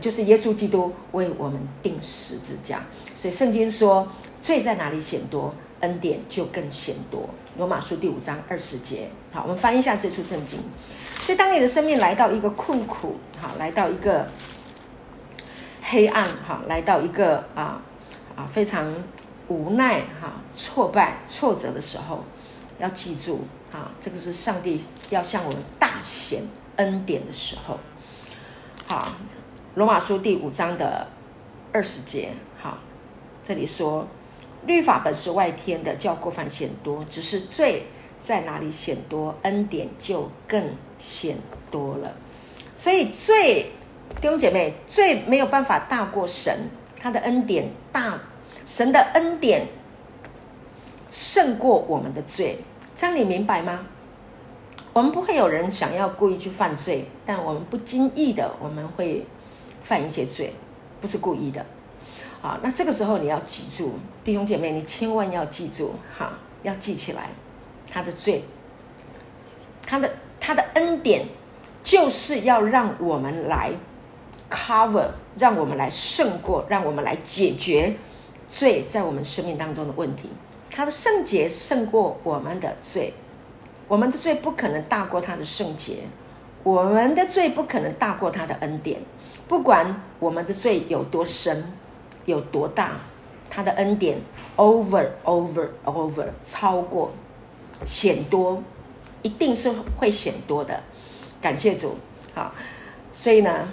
[0.00, 2.82] 就是耶稣基督为我们钉十字架，
[3.14, 4.06] 所以圣经说，
[4.42, 7.28] 罪在哪里显多，恩典就更显多。
[7.56, 10.60] 罗马书第五章二十节，好，我们翻译一下这处圣经。
[11.20, 14.28] 所以，当你的生命来到一个困苦，好，来到一个
[15.82, 17.82] 黑暗，哈，来到一个啊
[18.36, 18.94] 啊非常
[19.48, 22.24] 无奈，哈，挫败、挫折的时候，
[22.78, 26.42] 要记住，啊，这个是上帝要向我们大显
[26.76, 27.78] 恩典的时候。
[28.86, 29.12] 好，
[29.74, 31.08] 罗马书第五章的
[31.72, 32.78] 二十节，好，
[33.42, 34.08] 这里说，
[34.66, 37.84] 律法本是外天的，叫过犯显多，只是罪
[38.18, 40.62] 在哪里显多，恩典就更
[40.98, 41.36] 显
[41.70, 42.14] 多了。
[42.76, 43.70] 所以罪，
[44.20, 46.68] 弟兄姐妹，罪没有办法大过神，
[46.98, 48.20] 他的恩典大，
[48.66, 49.66] 神的恩典
[51.10, 52.58] 胜过我们的罪。
[52.94, 53.86] 这样你明白吗？
[54.92, 59.24] 我们不会有人想要故意去犯罪，但我们不经意的我们会
[59.82, 60.52] 犯一些罪，
[61.00, 61.64] 不是故意的。
[62.40, 67.30] 好，那这个时候你要记住，弟兄姐妹，你千万要记住，哈，要记起来，
[67.90, 68.44] 他的罪，
[69.86, 71.24] 他的他的恩典，
[71.82, 73.72] 就是要让我们来
[74.50, 77.96] cover，让我们来胜过，让我们来解决
[78.48, 80.28] 罪在我们生命当中的问题。
[80.70, 83.14] 他的圣洁胜过我们的罪，
[83.88, 85.96] 我们的罪不可能大过他的圣洁，
[86.62, 89.00] 我们的罪不可能大过他的恩典。
[89.48, 91.72] 不管我们的罪有多深，
[92.24, 93.00] 有多大，
[93.50, 94.16] 他的恩典
[94.56, 97.10] over over over 超过，
[97.84, 98.62] 显多，
[99.20, 100.80] 一定是会显多的。
[101.42, 101.96] 感谢主，
[102.32, 102.54] 好，
[103.12, 103.68] 所以呢，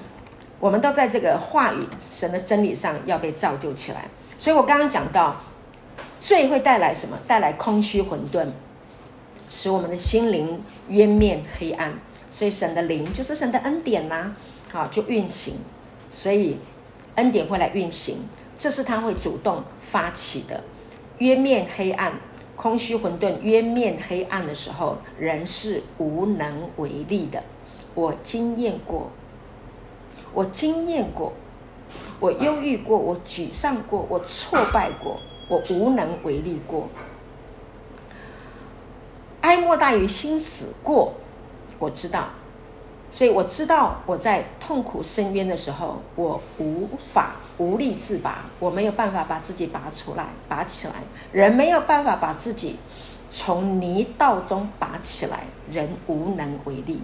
[0.59, 4.09] 我们都在这个话语神的真理上要被造就起来。
[4.37, 5.37] 所以我刚刚讲到。
[6.19, 7.15] 罪会带来什么？
[7.27, 8.47] 带来空虚混沌，
[9.51, 10.59] 使我们的心灵
[10.89, 11.93] 渊面黑暗。
[12.27, 14.35] 所以神的灵就是神的恩典呐、啊，
[14.73, 15.57] 好就运行。
[16.09, 16.57] 所以
[17.15, 20.63] 恩典会来运行，这是他会主动发起的。
[21.19, 22.13] 渊面黑暗、
[22.55, 27.43] 空虚混沌、渊面黑暗的时候，人是无能为力的。
[27.93, 29.09] 我经验过，
[30.33, 31.33] 我经验过，
[32.19, 35.17] 我忧郁过，我沮丧过，我挫败过。
[35.49, 36.89] 我无能为力过，
[39.39, 41.13] 哀莫大于心死过，
[41.79, 42.27] 我知道，
[43.09, 50.93] 所以我知道我在痛苦深渊的时候，我无法无力自拔，我没有办法把自己拔出来、拔起来。
[51.31, 52.77] 人没有办法把自己
[53.29, 57.01] 从泥道中拔起来，人无能为力。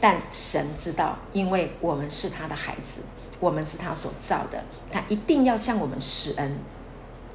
[0.00, 3.02] 但神知道，因为我们是他的孩子，
[3.40, 6.58] 我们是他所造的，他一定要向我们施恩。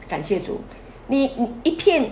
[0.07, 0.61] 感谢主，
[1.07, 2.11] 你你一片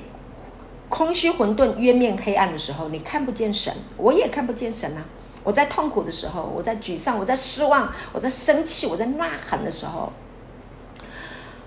[0.87, 5.05] 空虚混沌、渊面黑暗的时候，你看不见神，我也看不见神啊！
[5.49, 10.13] 我在痛苦的时候，我在沮丧，我在失望，我在生气，我在呐喊的时候，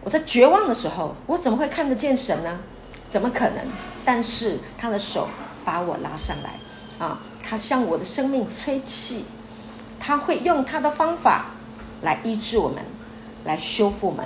[0.05, 2.61] 我在绝望的时候，我怎么会看得见神呢？
[3.09, 3.66] 怎么可能？
[4.05, 5.29] 但是他的手
[5.64, 6.55] 把我拉上来
[7.05, 7.18] 啊！
[7.42, 9.25] 他向我的生命吹气，
[9.99, 11.47] 他会用他的方法
[12.03, 12.85] 来医治我们，
[13.45, 14.25] 来修复我们，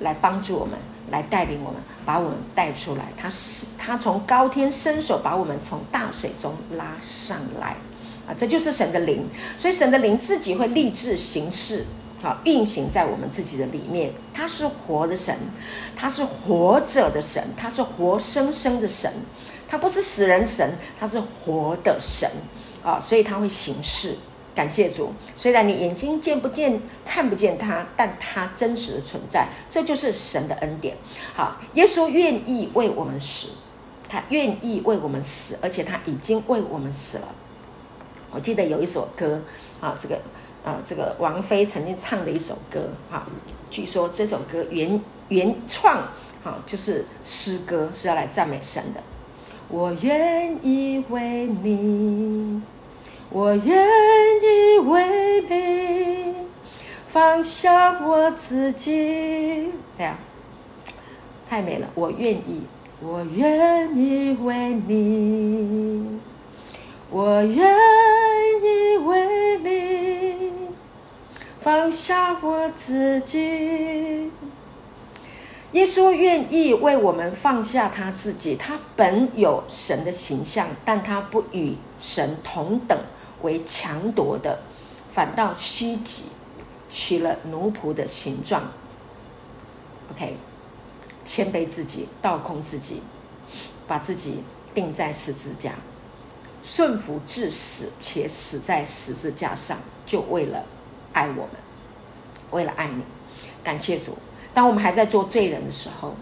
[0.00, 0.78] 来帮助我们。
[1.08, 3.04] 来带领我们，把我们带出来。
[3.16, 7.76] 他是他从高天伸手把我们从大水中拉上来，
[8.26, 9.28] 啊，这就是神的灵。
[9.56, 11.84] 所以神的灵自己会立志行事，
[12.22, 14.12] 啊，运行在我们自己的里面。
[14.32, 15.34] 他是活的神，
[15.94, 19.12] 他是活着的神，他是活生生的神，
[19.68, 22.30] 他不是死人神，他是活的神，
[22.82, 24.16] 啊，所以他会行事。
[24.54, 30.96] 感谢主，虽然你眼睛见不见、看不见他，但他真实的存在，这就是神的恩典。
[31.34, 33.48] 好，耶稣愿意为我们死，
[34.08, 37.28] 他愿意为我们死，而且他已经为我们死了。
[38.32, 39.40] 我记得有一首歌，
[39.80, 40.18] 啊，这个
[40.64, 43.26] 啊，这个王菲曾经唱的一首歌，哈，
[43.70, 46.08] 据说这首歌原原创，
[46.42, 49.00] 哈，就是诗歌是要来赞美神的。
[49.68, 52.62] 我愿意为你。
[53.28, 53.76] 我愿
[54.40, 56.32] 意为你
[57.08, 60.16] 放下我自己，对啊，
[61.44, 61.90] 太美了。
[61.96, 62.62] 我愿意，
[63.00, 66.20] 我愿意为你，
[67.10, 67.76] 我愿
[68.62, 70.68] 意为你
[71.60, 74.30] 放下我自己。
[75.72, 82.98] 耶稣愿意为我们放下他自己，他本有神的形象，但他不与神同等。
[83.42, 84.60] 为强夺的，
[85.12, 86.24] 反倒虚己，
[86.88, 88.72] 取了奴仆的形状。
[90.10, 90.36] OK，
[91.22, 93.02] 谦卑自己，倒空自己，
[93.86, 94.42] 把自己
[94.72, 95.72] 钉在十字架，
[96.68, 100.64] 顺服至死，且死在十字架上，就为了
[101.12, 101.50] 爱我们，
[102.50, 103.02] 为了爱你。
[103.62, 104.18] 感谢主，
[104.52, 106.16] 当我们还在做罪人的时候，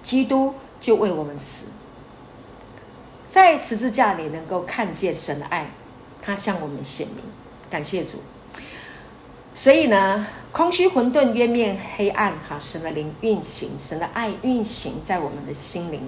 [0.00, 1.66] 基督就为我们死，
[3.28, 5.70] 在十字架里能够看见神的爱。
[6.22, 7.18] 他向我们显明，
[7.68, 8.22] 感谢主。
[9.54, 16.02] 所以呢，空虚混沌、渊面黑暗，哈，神的灵运行，神的爱运行在我们的心灵，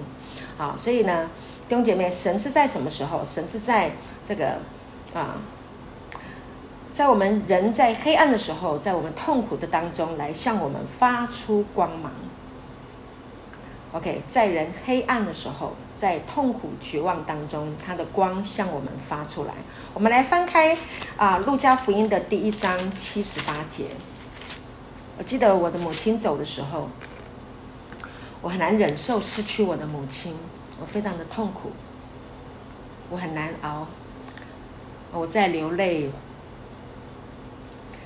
[0.57, 1.29] 好，所以呢，
[1.73, 3.23] 兄姐妹，神是在什么时候？
[3.23, 3.91] 神是在
[4.23, 4.57] 这个
[5.13, 5.37] 啊，
[6.91, 12.11] 在我们人在黑暗的时候，在我们痛苦的当中，来向我们发出光芒。
[13.93, 19.53] OK，在人黑暗的时候，在痛苦绝望当中，他的光向我们发出来。
[19.95, 20.77] 我们来翻开
[21.17, 23.85] 啊，《路加福音》的第一章七十八节。
[25.17, 26.87] 我记得我的母亲走的时候，
[28.41, 30.35] 我很难忍受失去我的母亲。
[30.79, 31.71] 我非常的痛苦，
[33.09, 33.87] 我很难熬，
[35.13, 36.09] 我在流泪，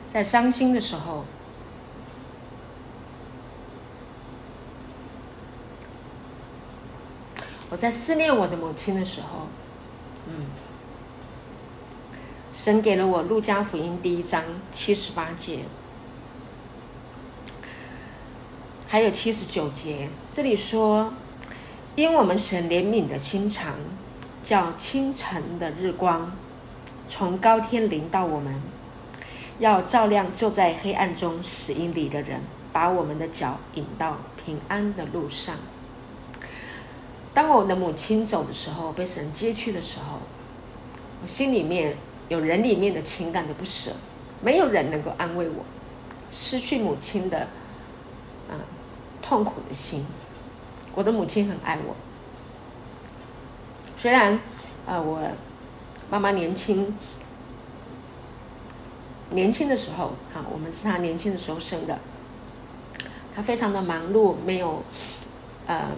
[0.08, 1.26] 在伤心的时候，
[7.70, 9.48] 我在思念我的母亲的时候，
[10.28, 10.46] 嗯，
[12.54, 15.62] 神给了我《路加福音》第一章七十八节，
[18.88, 21.14] 还有七十九节，这里说。
[21.98, 23.74] 因我们神怜悯的心肠，
[24.44, 26.32] 叫清晨的日光
[27.08, 28.62] 从高天临到我们，
[29.58, 35.56] 要照亮坐在黑暗中死荫里的人，把我们的脚引到平安的路上。
[37.34, 40.20] 当我的母亲走的时候，被神接去的时候，
[41.24, 41.98] 我心里面
[42.30, 43.94] 有人里面的情感的不舍，
[44.44, 45.66] 没有人能够安慰我，
[46.30, 47.48] 失去母亲的，
[48.52, 48.60] 嗯，
[49.20, 50.06] 痛苦的心。
[50.98, 51.96] 我的母亲很爱我，
[53.96, 55.22] 虽然，啊、呃，我
[56.10, 56.98] 妈妈年轻，
[59.30, 62.00] 年轻的时候，哈，我们是她年轻的时候生的，
[63.36, 64.82] 她非常的忙碌，没有，
[65.68, 65.92] 呃，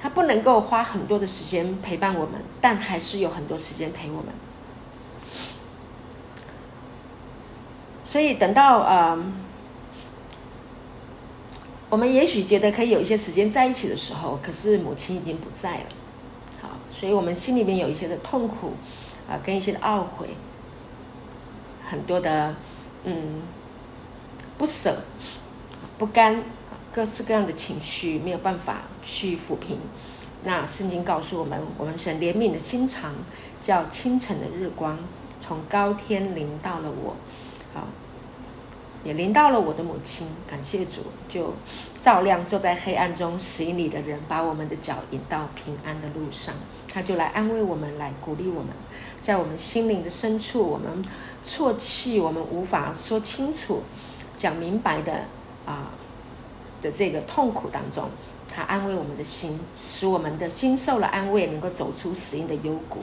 [0.00, 4.34] 她不能够花很多的时间陪伴我们，但还是有很多时间陪我们，
[8.02, 9.16] 所以等到，呃。
[11.88, 15.84] 我们也许觉得可以有一些时间在一起的时候，可是母亲已经不在了，
[16.60, 18.72] 好，所以我们心里面有一些的痛苦，
[19.28, 20.30] 啊，跟一些的懊悔，
[21.88, 22.56] 很多的
[23.04, 23.40] 嗯
[24.58, 24.98] 不舍、
[25.96, 26.42] 不甘，
[26.92, 29.78] 各式各样的情绪没有办法去抚平。
[30.42, 33.14] 那圣经告诉我们，我们神怜悯的心肠，
[33.60, 34.98] 叫清晨的日光
[35.38, 37.14] 从高天临到了我，
[37.72, 37.86] 好。
[39.06, 41.54] 也临到了我的母亲，感谢主，就
[42.00, 46.52] 照亮坐在黑暗中死荫里的人，把我们的脚引到平安的路上。
[46.92, 48.70] 他就来安慰我们，来鼓励我们，
[49.20, 51.04] 在我们心灵的深处，我们
[51.44, 53.82] 啜泣，我们无法说清楚、
[54.36, 55.24] 讲明白的
[55.64, 55.92] 啊
[56.80, 58.08] 的这个痛苦当中，
[58.52, 63.00] 他安慰我们的心，使我们的心受了安慰，能够走出死荫的幽谷，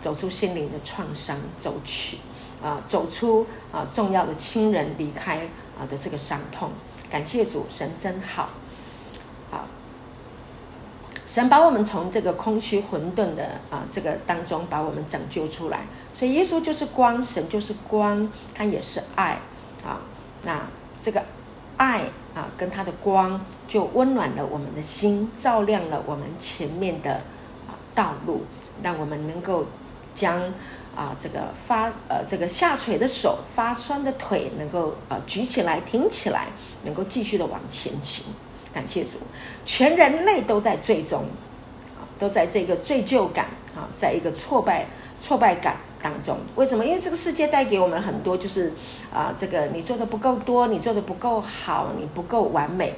[0.00, 2.18] 走出心灵的创伤，走去。
[2.60, 6.70] 啊，走出啊重要的亲人离开啊的这个伤痛，
[7.08, 8.50] 感谢主，神真好，
[9.48, 9.66] 好，
[11.24, 19.38] 神把我们从这个空虚混沌的啊这个当中把我们拯救出来，所以耶稣就是光，神就是光，他也是爱。
[19.86, 20.00] 啊，
[20.42, 20.66] 那
[21.00, 21.22] 这个
[21.76, 22.02] 爱
[22.34, 27.22] 啊跟他的光就温暖了我们的心，照亮了我们前面的
[27.68, 28.42] 啊道路，
[28.82, 29.66] 让我们能够
[30.12, 30.52] 将。
[30.98, 36.48] 啊，这个发呃，这个下垂的手、发酸的腿，能够呃举起来、挺起来，
[36.82, 38.24] 能够继续的往前行。
[38.74, 39.18] 感谢主，
[39.64, 41.20] 全人类都在罪中，
[41.96, 44.86] 啊，都在这个罪疚感啊，在一个挫败
[45.20, 46.36] 挫败感当中。
[46.56, 46.84] 为什么？
[46.84, 48.72] 因为这个世界带给我们很多，就是
[49.14, 52.92] 啊，这个你做的不够多，你做的不够好，你不够完美。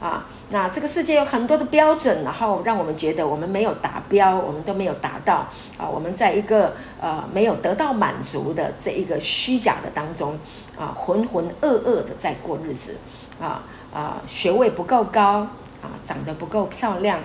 [0.00, 5.88] 啊，那这个世界有很多的标准，然后让我们觉得我们没有达标，我们都没有达到啊。
[5.92, 10.38] 我们在一个呃没有得到满足的这一个虚假的当中
[10.78, 12.96] 啊，浑浑噩噩的在过日子
[13.40, 15.40] 啊啊，学位不够高
[15.82, 17.18] 啊，长得不够漂亮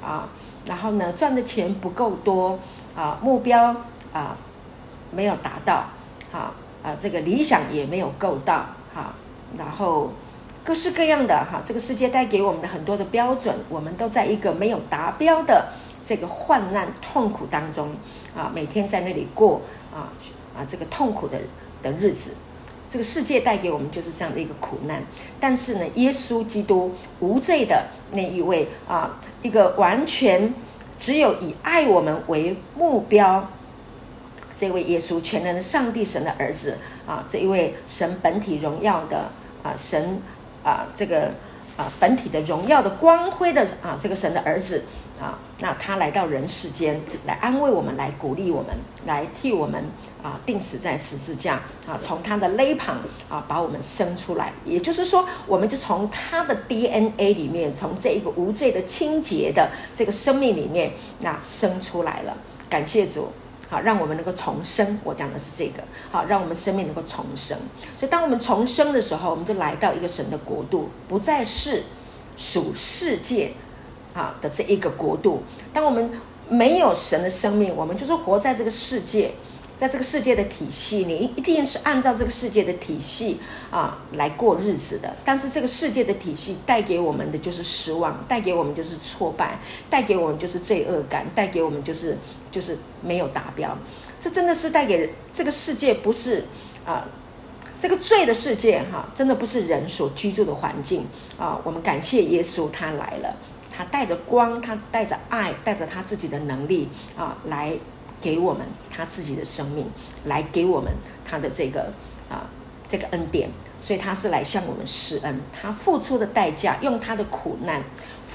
[0.00, 0.28] 啊，
[0.64, 2.56] 然后呢赚的钱不够多
[2.94, 3.74] 啊，目标
[4.12, 4.36] 啊
[5.10, 5.86] 没有达到
[6.32, 9.12] 啊啊，这个理想也没有够到哈，
[9.58, 10.12] 然后。
[10.66, 15.68] 各式各样的哈，这个世界带给我们的很多的标准，我们都在一个没有达标的
[16.04, 17.90] 这个患难痛苦当中
[18.36, 19.62] 啊，每天在那里过
[19.94, 20.10] 啊
[20.58, 21.38] 啊这个痛苦的
[21.84, 22.34] 的日子。
[22.90, 25.00] 这个世界带给我们就是这样的一个苦难。
[25.38, 30.52] 但是呢，耶稣基督无罪的那一位啊，一个完全
[30.98, 33.48] 只有以爱我们为目标，
[34.56, 39.30] 这位耶稣全能的上帝神的儿子啊，这一位神本体荣耀的
[39.62, 40.20] 啊神。
[40.66, 41.30] 啊，这个
[41.76, 44.82] 啊，本体的荣耀的光辉的啊，这个神的儿子
[45.20, 49.84] 啊，那他来到人世间来安慰我们，来鼓励我们，来替我们
[50.24, 51.54] 啊钉死在十字架
[51.86, 52.98] 啊，从他的肋旁
[53.28, 54.52] 啊把我们生出来。
[54.64, 60.90] 也就是说，我们就从他的 DNA 里面，从这一个无罪的清洁的这个生命里面，
[61.20, 62.36] 那生出来了。
[62.68, 63.30] 感谢主。
[63.68, 64.98] 好，让我们能够重生。
[65.02, 65.82] 我讲的是这个。
[66.10, 67.58] 好，让我们生命能够重生。
[67.96, 71.82] 所以，当我们重生的时候，我们就来到一个神的国度，不再是
[72.36, 73.52] 属世界
[74.14, 75.42] 啊的这一个国度。
[75.72, 76.10] 当我们
[76.48, 79.32] 没有神的生命，我们就是活在这个世界。
[79.76, 83.38] 在这个世界的体系，你一定是按照这个世界的体系
[83.70, 85.14] 啊来过日子的。
[85.22, 89.58] 但是这个世界的体系带给我们的就是失望，带给我们就是挫败，
[89.90, 92.16] 带给我们就是罪恶感，带给我们就是
[92.50, 93.76] 就是没有达标。
[94.18, 96.44] 这真的是带给这个世界不是
[96.84, 97.06] 啊，
[97.78, 101.06] 这个罪的世界哈、真的不是人所居住的环境
[101.38, 101.60] 啊。
[101.64, 103.36] 我们感谢耶稣，他来了，
[103.70, 107.76] 他带着光，他带着爱，带着他自己的能力啊来。
[108.18, 109.86] 给我们他自己的生命，
[110.24, 110.90] 来给我们
[111.22, 111.92] 他的这个
[112.30, 112.48] 啊
[112.88, 115.38] 这个恩典，所以他是来向我们施恩。
[115.52, 117.82] 他付出的代价，用他的苦难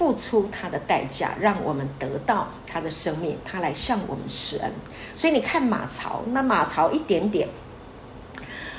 [0.01, 3.37] 付出他的代价，让我们得到他的生命。
[3.45, 4.71] 他来向我们施恩。
[5.13, 7.47] 所以你看马槽，那马槽一点点，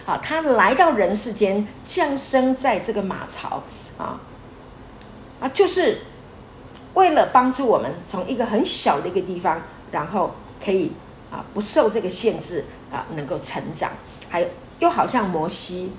[0.05, 3.63] 好，他来到人世间，降生在这个马槽
[3.97, 4.19] 啊
[5.39, 5.99] 啊，就是
[6.95, 9.63] 为了帮助我们从一个很小的一个地方，
[9.93, 10.33] 然后。
[10.65, 10.93] 可以
[11.29, 13.91] 啊，不受这个限制啊，能够成长。
[14.29, 14.47] 还有，
[14.79, 15.91] 又好像摩西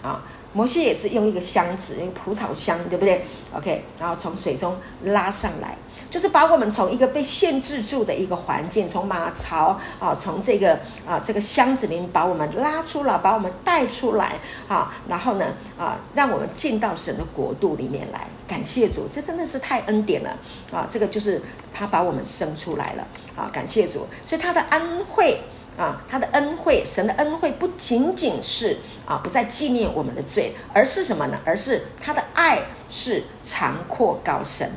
[0.00, 0.22] 啊，
[0.54, 3.22] 摩西也是用一个箱子，用蒲草箱，对不对
[3.54, 5.76] ？OK，然后从水中拉上来，
[6.08, 14.38] 就是把我们从一个被限制住的一个环境，从马槽啊，从这个啊这个箱子里面把我们拉出来，把我们带出来
[14.68, 18.26] 啊，然后呢啊，让我们进到神的国度里面来。
[18.46, 20.38] 感谢主，这真的是太恩典了
[20.70, 20.86] 啊！
[20.88, 21.40] 这个就是
[21.72, 23.48] 他把我们生出来了啊！
[23.50, 25.40] 感谢主，所以他的恩惠
[25.76, 31.38] 啊，他的恩惠，神的恩惠不仅仅是啊，不再纪念我们的罪，而是什么呢？
[31.44, 34.70] 而是他的爱是长阔高深。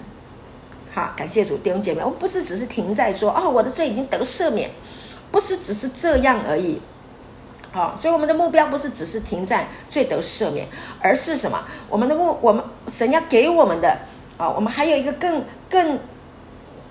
[0.92, 4.72] 好，感谢主，弟兄姐妹，我们不是只是停在说哦，我的罪已经得赦免，
[5.32, 6.82] 不是只是这样而已。
[7.72, 10.68] 好，所以我们的目标不是只是停在罪得赦免，
[11.00, 11.64] 而是什么？
[11.88, 13.96] 我们的目，我们神要给我们的
[14.38, 16.00] 啊，我们还有一个更更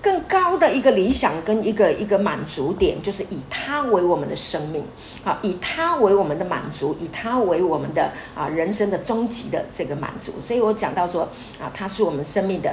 [0.06, 4.84] 更高的一个理想跟一个一个满足点，就是以他为我们的生命，
[5.24, 10.32] 啊，以他为我们的满足，以他为我们的啊人生的终极的这个满足。
[10.40, 11.28] 所以我讲到说
[11.60, 12.72] 啊，他是我们生命的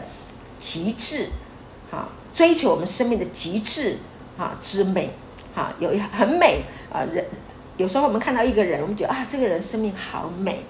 [0.59, 1.29] 极致，
[1.89, 3.97] 啊，追求我们生命的极致
[4.37, 5.09] 啊之美，
[5.55, 6.61] 啊，有一很美
[6.91, 7.25] 啊人。
[7.77, 10.63] 有时候我们看到一个人，我们觉得啊，这个人生命好美，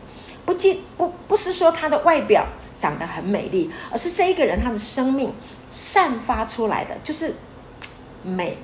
[0.45, 2.47] 不仅不不是说他的外表
[2.77, 5.29] 长得很美丽，而是这一个人他的生命
[5.73, 7.33] 散发出来的就是
[8.21, 8.59] 美。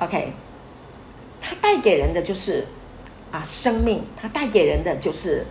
[0.00, 0.32] OK，
[1.40, 2.66] 它带给人的就是
[3.30, 5.46] 啊生命，它带给人的就是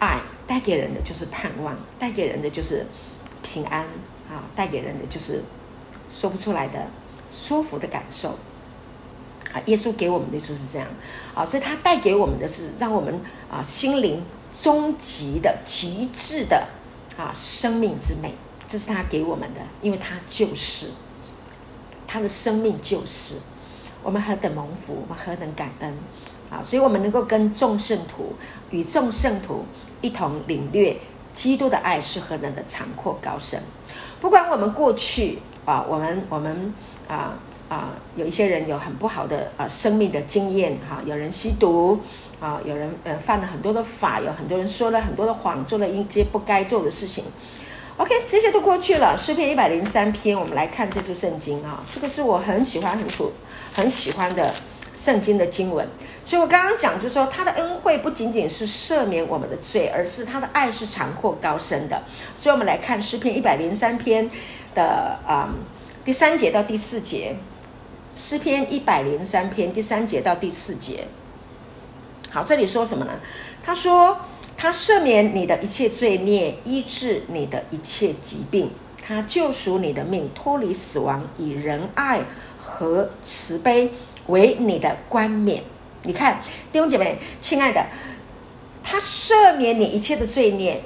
[0.00, 2.84] 爱，带给人的就是盼望，带给人的就是
[3.42, 3.82] 平安
[4.28, 5.42] 啊，带给人的就是
[6.10, 6.86] 说不出来的
[7.30, 8.36] 舒服的感受。
[9.52, 10.88] 啊，耶稣给我们的就是这样，
[11.32, 14.20] 啊，所以他带给我们的是让我们啊心灵
[14.60, 16.66] 终极的极致的
[17.16, 18.34] 啊生命之美，
[18.66, 20.88] 这是他给我们的，因为他就是
[22.06, 23.34] 他的生命就是
[24.02, 25.94] 我们何等蒙福，我们何等感恩
[26.50, 26.62] 啊！
[26.62, 28.34] 所以我们能够跟众圣徒
[28.70, 29.64] 与众圣徒
[30.00, 30.96] 一同领略
[31.32, 33.62] 基督的爱是何等的长阔高深，
[34.20, 36.72] 不管我们过去啊，我们我们
[37.08, 37.38] 啊。
[37.66, 41.98] 啊，有一些人有很不好的呃生命的经验哈，有人吸毒
[42.38, 47.24] 啊，有人呃犯了很多的法，有很多人说了很多的谎，做了一些不该做的事情。
[47.96, 49.16] OK，这些都过去了。
[49.16, 53.06] 诗篇一百零三篇，我们来看这处圣经啊，这个是我很喜欢、很
[53.72, 54.52] 很喜欢的
[54.92, 55.88] 圣经的经文。
[56.24, 62.02] 所以我刚刚讲，就是说他的恩惠不仅仅是赦免我们的罪，而是他的爱是长阔高深的。
[62.34, 64.28] 所以我们来看诗篇一百零三篇
[64.74, 65.54] 的啊、
[66.04, 67.36] 第三节到第四节。
[68.16, 71.08] 诗篇一百零三篇第三节到第四节，
[72.30, 73.10] 好，这里说什么呢？
[73.60, 74.16] 他说
[74.56, 78.70] ：“他赦免你的一切罪孽，医治你的一切疾病，
[79.06, 82.20] 他救赎你的命，脱离死亡，以仁爱
[82.58, 83.90] 和慈悲
[84.26, 85.62] 为你的冠冕。”
[86.04, 86.40] 你看，
[86.72, 87.84] 弟兄姐妹，亲爱的，
[88.82, 90.82] 他赦免你一切的罪孽，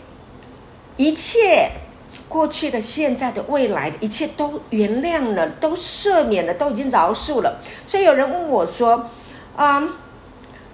[0.96, 1.70] 一切。
[2.26, 7.60] 过去的、现在的、未来的一切都原谅了，都赦免了，都已经饶恕了。
[7.86, 9.08] 所以有人问我说：“、
[9.56, 9.90] 嗯，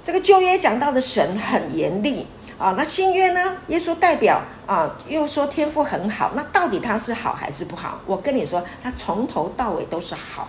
[0.03, 2.27] 这个旧约讲到的神很严厉
[2.59, 3.57] 啊，那新约呢？
[3.69, 8.01] 耶稣代表啊，又说天赋很好，那到底他是好还是不好？
[8.07, 10.49] 我跟你说，他从头到尾都是好，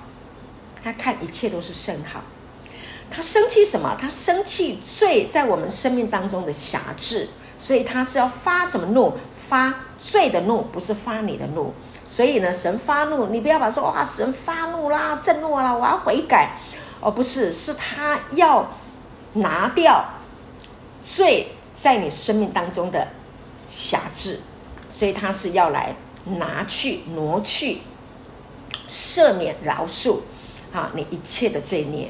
[0.83, 2.21] 他看一切都是甚好。
[3.09, 3.95] 他生气什么？
[3.99, 9.13] 他生气罪在我们生命当中的辖制，所以他是要发什么怒？
[9.47, 11.73] 发罪的怒，不是发你的怒。
[12.05, 16.51] 所以呢，神发怒，你不要把说哇，神发怒啦，震怒啦，我要悔改。
[16.99, 18.67] 哦，不是，是他要
[19.33, 20.03] 拿掉
[21.03, 23.07] 罪在你生命当中的
[23.67, 24.39] 辖制，
[24.89, 25.95] 所以他是要来
[26.37, 27.81] 拿去、挪去、
[28.89, 30.19] 赦免、饶恕
[30.71, 32.09] 啊，你一切的罪孽。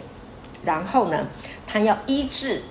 [0.64, 1.26] 然后呢，
[1.66, 2.62] 他要医治，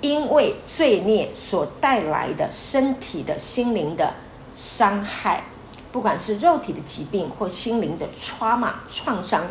[0.00, 4.14] 因为罪孽所带来的身体的、心灵的
[4.54, 5.44] 伤害，
[5.90, 9.46] 不管是肉体的疾病或心灵的 trauma 创伤，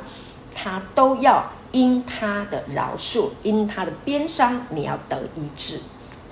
[0.54, 5.82] 他都要因他的饶恕，因他的鞭伤，你要得医治。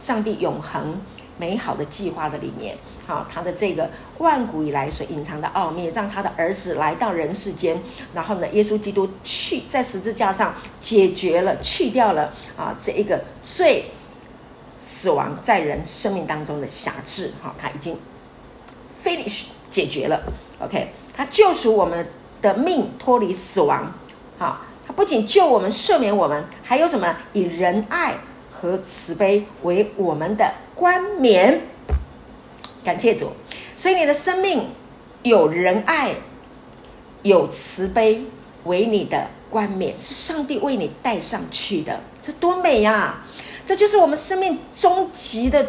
[0.03, 0.99] 上帝永恒
[1.37, 2.77] 美好的计划的里面。
[3.07, 7.81] 好，他的这个万古以来所隐藏的奥秘，让他的儿子来到人世间，
[8.13, 13.85] 然后呢，耶稣基督去在十字架上解决了、去掉了啊这一个罪、
[14.77, 17.31] 死亡在人生命当中的辖制。
[17.41, 17.97] 哈，他已经
[19.01, 20.21] finish 解决了。
[20.59, 22.05] OK，他救赎我们
[22.41, 23.89] 的命脱离死亡。
[24.37, 27.15] 好，他不仅救我们、赦免我们，还有什么呢？
[27.31, 28.15] 以仁爱
[28.63, 31.59] 和慈悲为我们的冠冕。
[32.81, 33.33] 感谢主，
[33.75, 34.69] 所以你的生命
[35.21, 36.15] 有仁爱、
[37.23, 38.21] 有慈悲
[38.63, 43.25] 为你的冠冕，是上帝为你戴上去的，这多美呀、
[43.65, 45.67] 这就是我们生命终极的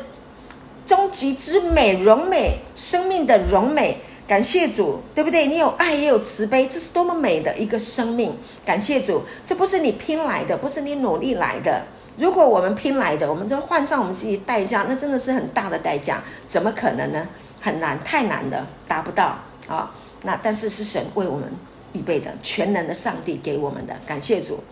[0.87, 3.99] 终极之美，荣美生命的荣美。
[4.27, 5.49] 感谢主，对不对？
[5.49, 8.35] 你有爱也有慈悲，这是多么美的一个生命！
[8.65, 11.83] 感谢主，这不是你拼来的，不是你努力来的。
[12.17, 17.27] 如果我们拼来的，我们就换上我们自己代价，那真的是很大的代价，怎么可能呢？
[17.61, 19.91] 很难，太难的，达不到啊！
[20.23, 21.51] 那但是是神为我们
[21.93, 24.63] 预备的，全能的上帝给我们的，感谢主。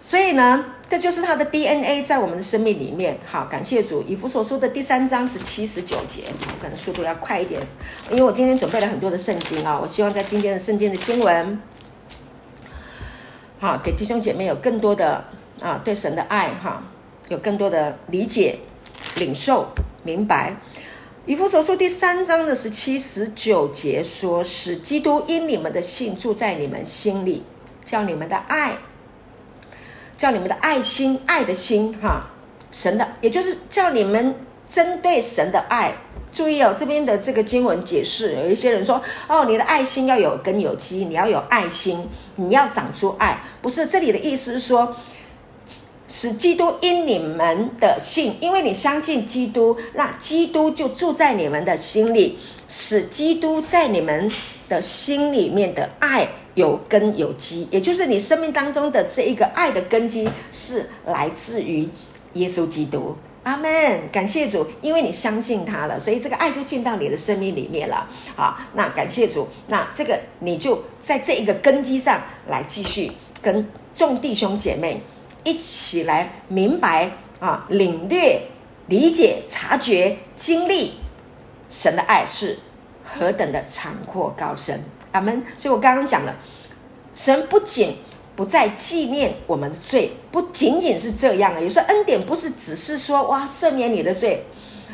[0.00, 3.16] 所以呢，这就是他的 DNA 在我们的生命里面。
[3.24, 4.02] 好，感谢主。
[4.08, 7.60] 以弗所书的第三章是七、十九节，我可能速度要快一点，
[8.10, 11.60] 因为我今天准备了很多的圣经啊，我希望在今天的圣经的经文，
[13.60, 15.22] 好，给弟兄姐妹有更多的。
[15.62, 16.82] 啊，对神的爱哈，
[17.28, 18.58] 有更多的理解、
[19.16, 19.68] 领受、
[20.02, 20.56] 明白。
[21.24, 27.44] 以弗所书第三章的十七、十九节说：“使基督因你们的信住在你们心里，
[27.84, 28.76] 叫你们的爱，
[30.16, 32.24] 叫你们的爱心、爱的心哈，
[32.72, 34.34] 神的，也就是叫你们
[34.68, 35.94] 针对神的爱。
[36.32, 43.40] 注意哦，这边的这个经文解释，有一些人说：哦，你的爱心要有根有基，你要有爱心，你要长出爱。
[43.60, 44.96] 不是，这里的意思是说。”
[46.14, 52.38] 使基督因你们的信，因为你相信基督，那基督就住在你们的心里，
[52.68, 54.30] 使基督在你们
[54.68, 61.88] 的心里面的爱有根有基，也就是你生命当中的这一个爱的根基是来自于
[62.34, 63.16] 耶稣基督。
[63.44, 68.06] 阿门，感谢主，因为你相信他了，所以这个爱就进到你的生命里面了。
[68.36, 73.10] 好，那感谢主，那这个你就在这一个根基上来继续
[73.40, 75.00] 跟众弟兄姐妹。
[75.44, 78.42] 一起来明白啊，领略、
[78.86, 80.94] 理解、察觉、经历
[81.68, 82.58] 神的爱是
[83.04, 85.44] 何等的长阔高深，阿门。
[85.56, 86.36] 所以我刚刚讲了，
[87.14, 87.96] 神不仅
[88.36, 91.60] 不再纪念我们的罪，不仅仅是这样啊。
[91.60, 94.44] 有时候恩典不是只是说哇赦免你的罪。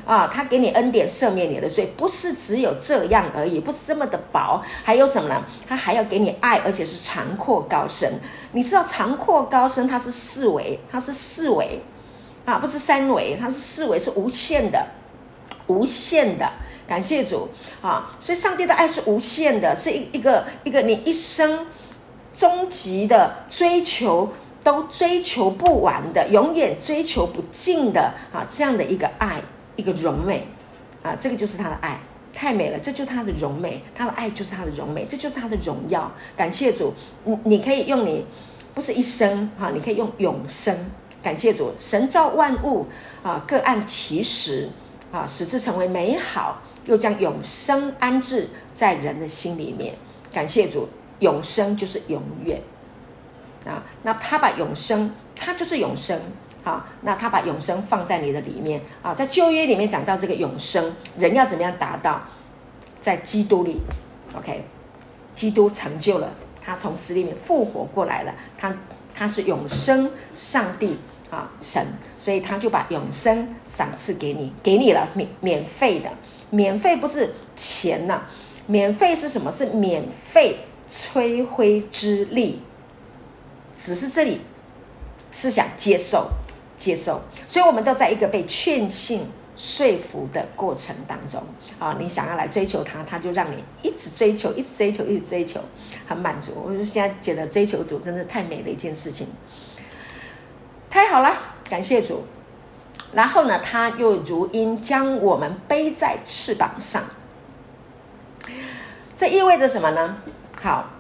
[0.09, 5.45] 啊，他给你恩典，赦免你的罪，不是只有这样而已，不是这么的薄，还有什么呢？
[5.69, 8.11] 他还要给你爱，而且是长阔高深。
[8.53, 11.83] 你知道长阔高深，它是四维，它是四维，
[12.47, 14.87] 啊，不是三维，它是四维，是无限的，
[15.67, 16.51] 无限的。
[16.89, 17.47] 感谢主
[17.83, 18.11] 啊！
[18.19, 21.67] 所以上帝的爱是无限的，是一一个一个你一生
[22.33, 24.33] 终极的追求
[24.65, 29.43] 都追求不完的，永远追求不尽的啊，这样的一个爱。
[29.79, 30.45] 一个荣美
[31.03, 32.01] 啊，这个就是他的爱，
[32.33, 36.13] 太美了，这就是他的荣美，他的爱就是他的荣美，这就是他的荣耀。
[36.37, 36.93] 感谢主，
[37.25, 38.27] 你你可以用你
[38.75, 40.77] 不是一生哈、啊，你可以用永生。
[41.23, 42.87] 感谢主，神造万物
[43.23, 44.69] 啊，各按其时
[45.13, 49.95] 啊，使之成为美好，又将永生安置在人的心里面。
[50.33, 50.89] 感谢主，
[51.21, 52.61] 永生就是永远
[53.65, 56.21] 啊，那他把永生，他就是永生。
[56.69, 58.81] 啊，那他把永生放在你的里面。
[59.03, 62.21] 啊，在旧约里面讲到这个永生，人要怎么样达到？
[63.01, 63.81] 在基督里
[64.37, 64.65] ，OK，
[65.33, 66.29] 基督成就了，
[66.61, 68.75] 他从死里面复活过来了，他
[69.15, 70.99] 他是永生上帝
[71.31, 76.11] 啊，神，所以他就把永生赏赐给你，给你了免免费的，
[76.51, 78.23] 免费不是钱呐、
[78.67, 79.53] 免费是什么？
[79.53, 80.59] 是免费
[80.91, 82.61] 吹灰之力，
[83.79, 84.41] 只是这里
[85.31, 86.29] 思想接受
[86.79, 91.43] 接受，所以我们都在一个被劝信说服的过程当中
[91.81, 95.61] 啊，你想要来追求他，他就让你一直追求，一直追求，一直追求，
[96.07, 96.53] 很满足。
[96.65, 99.27] 我就现在觉得追求主真的太美的一件事情。
[100.89, 101.37] 太好了，
[101.69, 102.23] 感谢主。
[103.13, 107.03] 然后呢，他又如鹰将我们背在翅膀上，
[109.17, 110.19] 这意味着什么呢？
[110.63, 110.91] 好，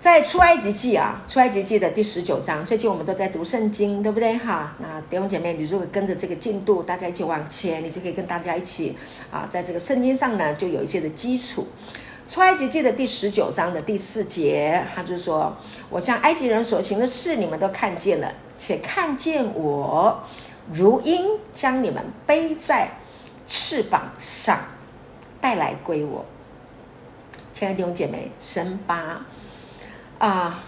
[0.00, 4.34] 在出埃及记啊，出埃及记的第十九章，最近我们都在读圣经，对不对？
[4.34, 8.96] 哈，那弟兄姐妹，你如果跟着这个进度，大家一起往前，你就可以跟大家一起
[9.30, 11.68] 啊，在这个圣经上呢，就有一些的基础。
[12.26, 15.54] 出埃及记的第十九章的第四节，他就说
[15.90, 20.22] ：“我向埃及人所行的事，你们都看见了。”且看见我
[20.72, 22.88] 如鹰将你们背在
[23.46, 24.58] 翅膀上
[25.42, 26.24] 带来归我，
[27.52, 29.26] 亲爱的弟兄姐妹，神把
[30.20, 30.60] 啊，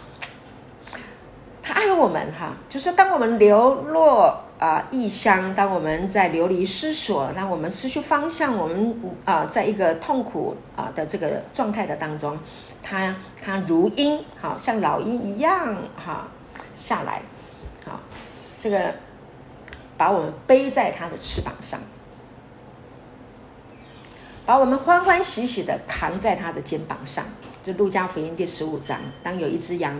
[1.62, 12.38] 他爱我们哈，就是当我们流落啊异乡，当我们在流离失所，当我们失去方向，我们啊，在一个痛苦啊的这个状态的当中，
[12.80, 16.28] 他他如鹰，好像老鹰一样哈
[16.74, 17.20] 下来。
[17.84, 18.00] 好，
[18.58, 18.94] 这个
[19.98, 21.78] 把我们背在他的翅膀上，
[24.46, 27.26] 把我们欢欢喜喜的扛在他的肩膀上。
[27.62, 29.96] 就路加福音第十五章，当有一只羊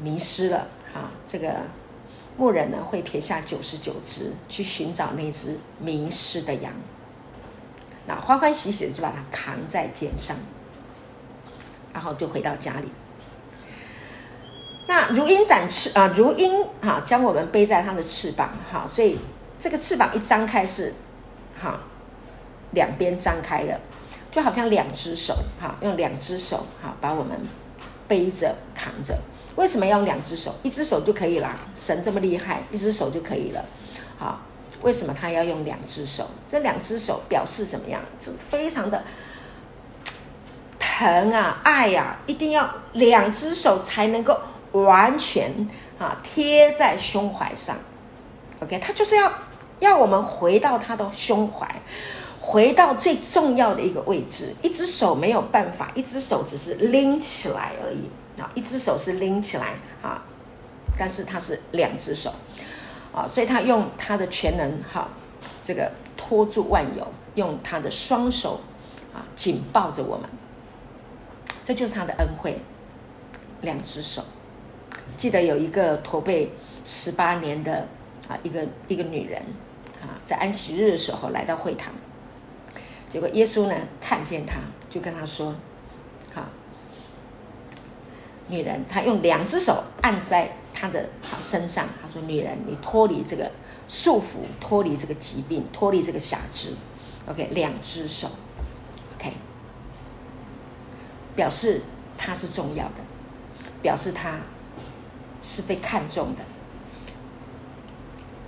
[0.00, 1.56] 迷失了，哈，这个
[2.38, 6.72] 牧人呢会撇下九十九只去寻找那只迷失的羊，
[8.06, 10.34] 那欢欢喜喜的就把它扛在肩上，
[11.92, 12.90] 然后就回到家里。
[14.88, 19.18] 那如鹰展翅啊，如鹰哈，将我们背在它的翅膀哈，所以
[19.58, 20.94] 这个翅膀一张开是
[21.60, 21.80] 哈，
[22.70, 23.78] 两边张开的，
[24.34, 27.38] 就好像两只手哈，用两只手哈把我们
[28.08, 29.16] 背着扛着。
[29.54, 30.52] 为什么要用两只手？
[30.64, 33.64] 一只手就可以了，神这么厉害，一只手就可以了。
[34.18, 34.40] 好，
[34.82, 36.28] 为什么他要用两只手？
[36.48, 38.00] 这两只手表示怎么样？
[38.18, 39.04] 就是非常的
[40.80, 44.36] 疼啊，爱呀、啊，一定要两只手才能够。
[44.72, 45.68] 完全
[46.00, 47.76] 啊贴在胸怀上
[48.58, 49.32] ，OK，他就是要
[49.78, 51.80] 要我们回到他的胸怀，
[52.46, 54.54] 回到最重要的一个位置。
[54.62, 60.22] 一只手没有办法，一只手只是拎起来而已啊，一只手是拎起来啊，
[60.98, 62.32] 但是他是两只手
[63.14, 65.08] 啊，所以他用他的全能哈，
[65.62, 68.60] 这个托住万有，用他的双手
[69.14, 70.28] 啊紧抱着我们，
[71.64, 72.58] 这就是他的恩惠，
[73.62, 74.22] 两只手。
[75.16, 76.52] 记得有一个驼背
[76.84, 77.88] 十八年的
[78.28, 79.40] 啊，一个一个女人
[80.02, 81.92] 啊，在安息日的时候来到会堂，
[83.14, 84.56] 结果耶稣呢看见他，
[84.90, 85.54] 就跟他说
[86.34, 86.48] ：“哈，
[88.48, 91.08] 女人，他用两只手按在他的
[91.38, 93.48] 身上，他说：‘女人，你脱离这个
[93.86, 96.74] 束缚，脱离这个疾病，脱离这个瑕疵。
[97.28, 98.28] ’OK，两只手
[99.16, 99.32] ，OK，
[101.36, 101.82] 表示
[102.18, 103.04] 他是重要的，
[103.80, 104.40] 表示他。”
[105.46, 106.42] 是被看重的，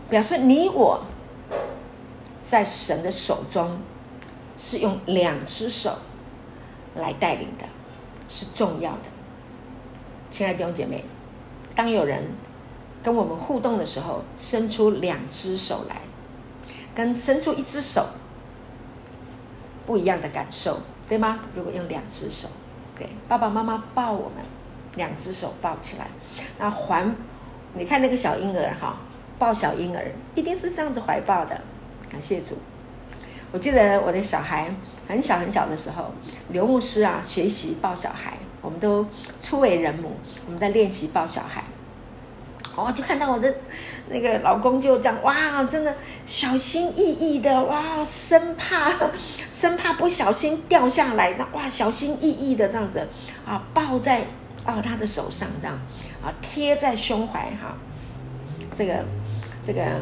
[0.08, 1.04] 表示你我
[2.42, 3.78] 在神的手中
[4.56, 5.98] 是用两只手
[6.94, 7.66] 来带领的，
[8.28, 9.02] 是重要的。
[10.30, 11.04] 亲爱的弟兄姐妹，
[11.74, 12.24] 当有人
[13.02, 16.00] 跟我们互动的时候，伸出两只手来，
[16.94, 18.06] 跟伸出一只手
[19.86, 21.40] 不一样的感受，对吗？
[21.54, 22.48] 如果用两只手，
[22.98, 24.44] 对，爸爸妈妈抱我们。
[24.96, 26.08] 两只手抱起来，
[26.56, 27.14] 那环，
[27.74, 28.96] 你看那个小婴儿哈，
[29.38, 31.60] 抱小婴儿一定是这样子怀抱的。
[32.10, 32.56] 感谢主，
[33.56, 34.70] 我记得我的小孩
[35.08, 36.12] 很小很小的时候，
[36.50, 39.06] 刘牧师啊学习抱小孩，我们都
[39.40, 40.12] 初为人母，
[40.44, 41.64] 我们在练习抱小孩。
[42.74, 43.54] 哦，就看到我的
[44.10, 45.96] 那个老公就这样哇，真的
[46.26, 48.92] 小心翼翼的哇，生怕
[49.48, 53.08] 生怕不小心掉下来，这样哇，小心翼翼的这样子
[53.46, 54.22] 啊抱在。
[54.66, 55.78] 抱他的手上，这样
[56.20, 57.78] 啊，贴在胸怀哈。
[58.74, 59.04] 这个，
[59.62, 60.00] 这个，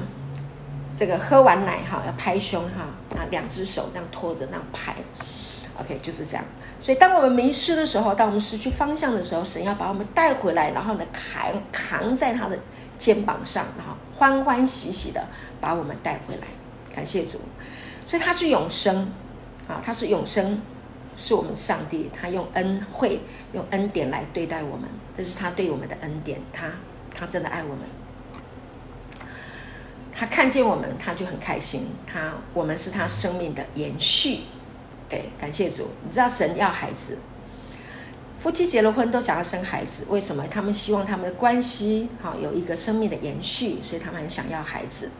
[0.94, 2.86] 这个喝完奶哈，要拍胸哈，
[3.16, 4.94] 啊，两只手这样托着，这样拍。
[5.80, 6.44] OK，就是这样。
[6.78, 12.58] 所以，当我们迷失的时候，当我们失去方向的时候，神要把我们带回来，然后呢，扛扛在他的
[12.96, 15.24] 肩膀上，然后欢欢喜喜的
[15.60, 16.46] 把我们带回来。
[16.94, 17.40] 感谢主。
[18.04, 19.10] 所以他是永生
[19.66, 20.60] 啊，他是永生。
[21.16, 23.20] 是我们上帝，他用恩惠、
[23.52, 26.40] 用恩典来对待我们，这是他对我们的恩典。
[26.52, 26.72] 他，
[27.14, 27.78] 他真的爱我们。
[30.24, 31.86] 他看见我们，他就很开心。
[32.06, 34.38] 他我们是他生命的延续。
[35.06, 35.88] 对，感谢主。
[36.02, 37.18] 你知道神要孩子，
[38.40, 40.46] 夫妻结了婚都想要生孩子，为什么？
[40.48, 45.10] 他们希望他们的关系好有一个生命的延续，所以他们很想要孩子。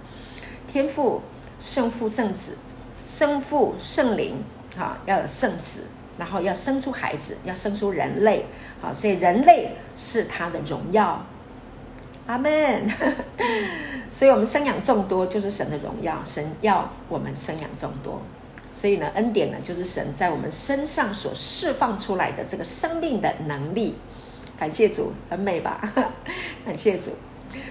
[0.67, 1.21] 天父、
[1.61, 2.57] 圣父、圣子、
[2.95, 4.43] 圣父、圣灵，
[4.75, 5.83] 哈，要有圣子，
[6.17, 8.47] 然后要生出孩子，要生出人类，
[8.81, 11.23] 好，所以人类是他的荣耀。
[12.27, 12.91] 阿门。
[14.11, 16.21] 所以我们生养众多，就是神的荣耀。
[16.25, 18.21] 神要我们生养众多。
[18.71, 23.95] 所以呢，恩典呢，就是神在我们身上所释放出来的这个生命的能力。
[24.57, 25.81] 感谢主，很美吧？
[26.65, 27.11] 感谢主。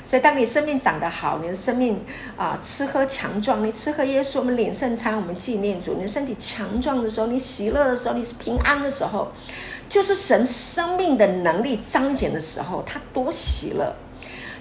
[0.06, 2.02] 所以，当你生命长得好，你的生命
[2.38, 5.96] 啊，吃喝强壮，你吃喝耶稣，我们领圣餐，我们纪念主。
[5.96, 9.32] 你的身体强壮的时候，你喜乐的时候，你是平安的时候，
[9.90, 13.94] 就是神生命的能力彰显的时候，他多喜乐，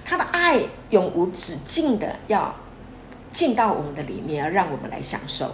[0.05, 2.53] 他的爱永无止境的要
[3.31, 5.53] 进到我们的里面，要让我们来享受。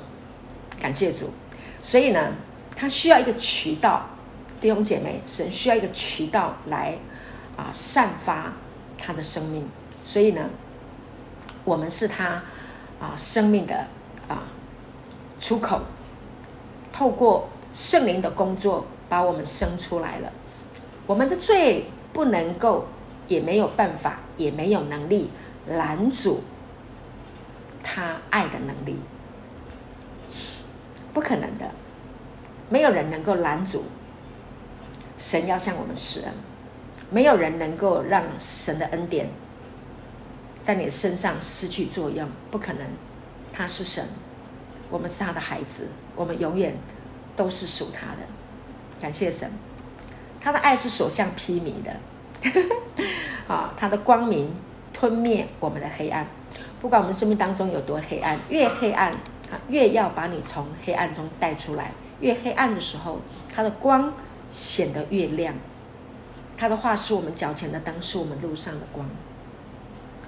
[0.80, 1.30] 感谢主，
[1.82, 2.34] 所以呢，
[2.76, 4.06] 他需要一个渠道，
[4.62, 6.98] 弟兄姐妹，神需要一个渠道来
[7.56, 8.54] 啊散发
[8.98, 9.68] 他的生命。
[10.04, 10.50] 所以呢，
[11.64, 12.44] 我们是他
[13.00, 13.88] 啊生命的
[14.28, 14.44] 啊
[15.40, 15.82] 出口，
[16.92, 20.32] 透过圣灵的工作，把我们生出来了。
[21.06, 22.86] 我们的罪不能够，
[23.30, 25.30] 也没有办法，也没有能力
[25.66, 26.44] 拦阻
[27.82, 29.00] 他爱的能力。
[31.14, 31.72] 不可能的，
[32.70, 33.86] 没有人能够拦阻
[35.18, 36.34] 神要向我们施恩，
[37.10, 39.30] 没有人能够让神的恩典
[40.62, 42.86] 在你身上失去作用，不可能。
[43.52, 44.06] 他是神，
[44.90, 46.78] 我们是他的孩子，我们永远
[47.36, 48.22] 都是属他的。
[49.02, 49.52] 感谢神，
[50.40, 51.94] 他的爱是所向披靡的，
[53.48, 54.50] 啊，他的光明
[54.94, 56.28] 吞灭我们的黑暗，
[56.80, 59.12] 不管我们生命当中有多黑暗，越黑暗
[59.52, 59.60] 啊。
[59.70, 63.20] 越要把你从黑暗中带出来，越黑暗的时候，
[63.54, 64.14] 他的光
[64.52, 65.54] 显得越亮。
[66.56, 69.10] 他的话是我们脚前的灯，是我们路上的光。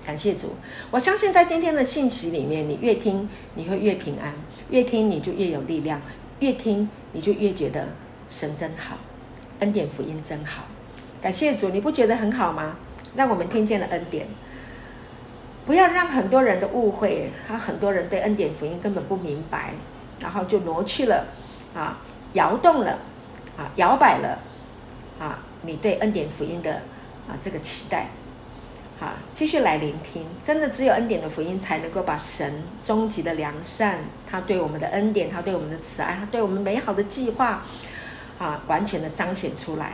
[0.03, 0.55] 感谢主，
[0.89, 4.33] 我相信在今天的信息里面，你越听你会越平安，
[4.69, 6.01] 越听你就越有力量，
[6.39, 7.89] 越听你就越觉得
[8.27, 8.97] 神真好，
[9.59, 10.63] 恩典福音真好。
[11.21, 12.75] 感谢主，你不觉得很好吗？
[13.15, 14.27] 让我们听见了恩典。
[15.65, 19.73] 不要让很多人的误会，他很多人对恩典福音根本不明白，
[20.19, 21.27] 然后就挪去了，
[21.75, 21.99] 啊，
[22.33, 22.97] 摇动了，
[23.55, 24.39] 啊，摇摆了，
[25.19, 26.73] 啊，你对恩典福音的
[27.27, 28.07] 啊这个期待，
[28.99, 37.61] 啊，继续来聆听，真的只有恩典的福音才能够把神终极的良善，他对我们的恩典，他对我们的慈爱，他对我们美好的计划，
[38.39, 39.91] 啊，完全的彰显出来。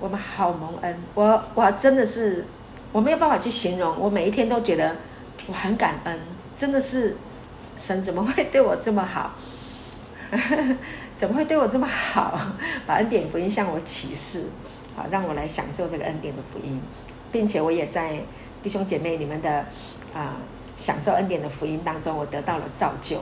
[0.00, 2.44] 我们好蒙恩，我我真的是。
[2.90, 4.96] 我没有办法去形容，我每一天都觉得
[5.46, 6.18] 我很感恩，
[6.56, 7.14] 真的是
[7.76, 9.32] 神怎么会对我这么好？
[11.14, 12.40] 怎么会对我这么好？
[12.86, 14.46] 把恩典福音向我启示，
[14.96, 16.80] 好让我来享受这个恩典的福音，
[17.30, 18.22] 并且我也在
[18.62, 19.66] 弟兄姐妹你们的
[20.14, 20.38] 啊、
[20.74, 23.20] 享受恩典的福音当中，我得到了造就。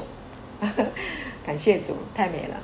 [1.45, 2.57] 感谢主，太美了。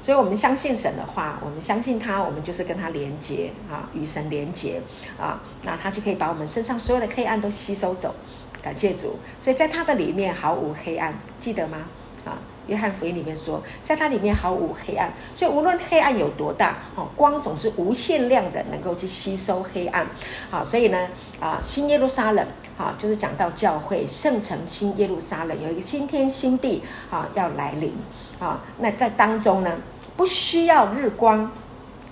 [0.00, 4.80] 所以，我们相信神的话，我们相信他，我们就是跟他连接啊，与神连接
[5.18, 8.14] 啊，那他就可以把我们身上所有的黑暗都吸收走。
[8.62, 11.78] 感谢主，所以在他的里面毫无黑暗，记得吗？
[12.24, 12.36] 啊，
[12.66, 15.12] 约翰福音里面说，在他里面毫无黑暗。
[15.34, 20.06] 所以无论黑暗有多大，哦，光总是无限量的，能够去吸收黑暗。
[20.50, 21.08] 好，所以呢，
[21.40, 22.46] 啊，新耶路撒冷，
[22.76, 27.94] 啊，就是讲到教会圣城新耶路撒冷有一个新天新地，啊，要来临。
[28.40, 29.70] 啊，那在当中呢，
[30.16, 31.50] 不需要日光，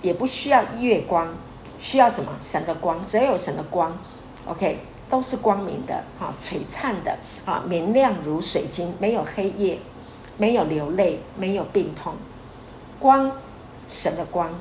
[0.03, 1.27] 也不需要月光，
[1.79, 2.31] 需要什么？
[2.39, 3.97] 神的光，只要有神的光
[4.45, 9.79] ，OK，都是光明的，哈，璀璨的，啊，明亮如水晶，没有黑夜，
[10.37, 12.13] 没有流泪，没有病痛，
[12.99, 13.31] 光，
[13.87, 14.51] 神的光，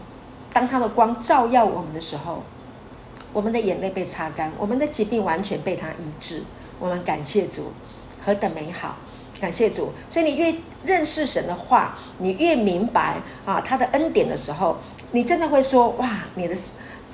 [0.53, 2.43] 当他的光照耀我们的时候，
[3.35, 6.43] 我们的眼泪被擦干，我们的疾病完全被他医治，
[6.79, 7.73] 我们感谢主，
[8.25, 8.97] 何等美好！
[9.41, 14.76] 感谢主，所以你越认识神的话，你越明白啊他的恩典的时候，
[15.12, 16.57] 你真的会说哇，你的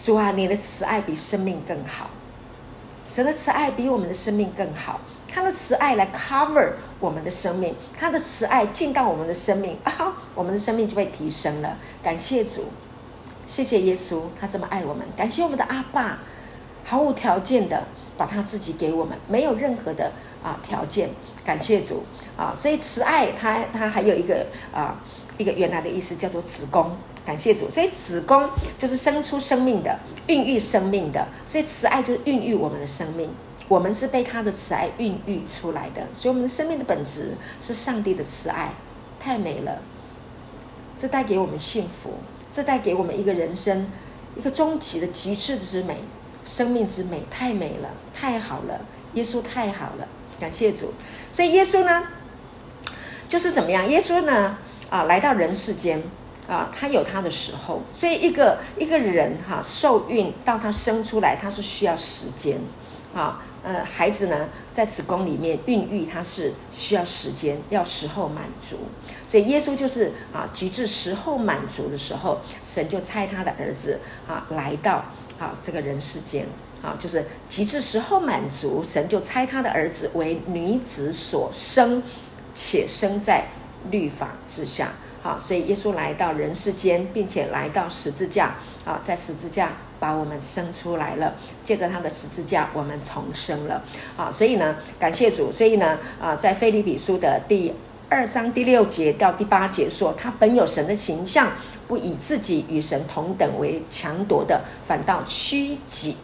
[0.02, 2.08] 主啊，你的慈爱比生命更好，
[3.06, 11.76] 神的慈爱比我们的生命更好，他的慈爱来 cover 我们的生命，他的慈爱进到我们的生命啊，我们的生命就被提升了。
[12.02, 12.64] 感谢主，
[13.46, 16.20] 谢谢耶稣，他这么爱我们，感谢我们的阿爸，
[16.84, 17.84] 毫无条件的
[18.16, 20.12] 把他自己给我们，没有任何的
[20.42, 21.10] 啊条件。
[21.44, 22.02] 感谢主
[22.36, 22.54] 啊！
[22.56, 24.96] 所以慈爱它它还有一个啊
[25.36, 26.90] 一个原来的意思叫做子宫。
[27.26, 31.26] 感谢主，所以子宫就是生出生命的，孕育生命的。
[31.46, 33.30] 所以慈爱就是孕育我们的生命。
[33.66, 37.32] 我们是被他的慈爱孕育出来的，所以我们的生命的本质
[37.62, 38.74] 是上帝的慈爱，
[39.18, 39.80] 太美了。
[40.98, 42.10] 这带给我们幸福，
[42.52, 43.90] 这带给我们一个人生
[44.36, 45.96] 一个终极的极致之美，
[46.44, 48.82] 生命之美，太美了，太好了，
[49.14, 50.06] 耶稣太好了，
[50.38, 50.92] 感谢主。
[51.34, 52.04] 所以耶稣呢，
[53.28, 53.88] 就是怎么样？
[53.88, 54.56] 耶稣呢，
[54.88, 56.00] 啊，来到人世间。
[56.46, 62.58] 啊，他有他的时候，所以一个一个人哈、受孕到他生出来，他是需要时间，
[63.14, 68.76] 啊，呃，孩子呢在子宫里面孕育，他是需要时间，要时候满足，
[69.26, 75.02] 所以耶稣就是啊，直至时候满足的时候，神就差他的儿子啊来到
[75.38, 76.46] 啊这个人世间，
[76.84, 82.02] 啊，就是极致时候满足，神就猜他的儿子为女子所生，
[82.54, 83.46] 且生在
[83.90, 84.92] 律法之下。
[85.22, 91.32] 好，所以耶稣来到人世间，并且来到十字架，啊，在十字架把我们生出来了。
[91.62, 93.82] 借着他的十字架，我们重生了。
[94.18, 95.50] 啊，所以呢，感谢主。
[95.50, 97.72] 所以呢，啊，在腓利比书的第
[98.10, 101.50] 二章第六节到第八节说，他本有神的形象，
[101.88, 106.18] 不以自己与神同等为强夺的，反倒虚己，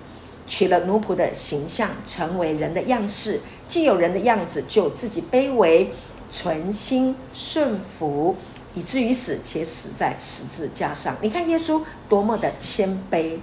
[0.51, 3.41] 取了奴仆的形象，成为人的样式。
[3.69, 5.93] 既有人的样子，就自己卑微，
[6.29, 8.37] 存心顺服。
[8.75, 11.17] 以至于死，且死在十字架上。
[11.21, 13.37] 你看耶稣多么的谦卑，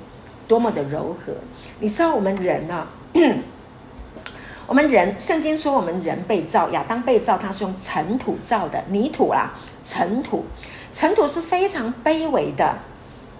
[0.47, 1.33] 多么的柔和。
[1.79, 2.87] 你知道我们人啊，
[4.67, 9.53] 我们人，圣经说我们人被造，亚当被造，他是用尘土造的，泥土啊，
[9.83, 10.45] 尘土，
[10.93, 12.77] 尘土是非常卑微的。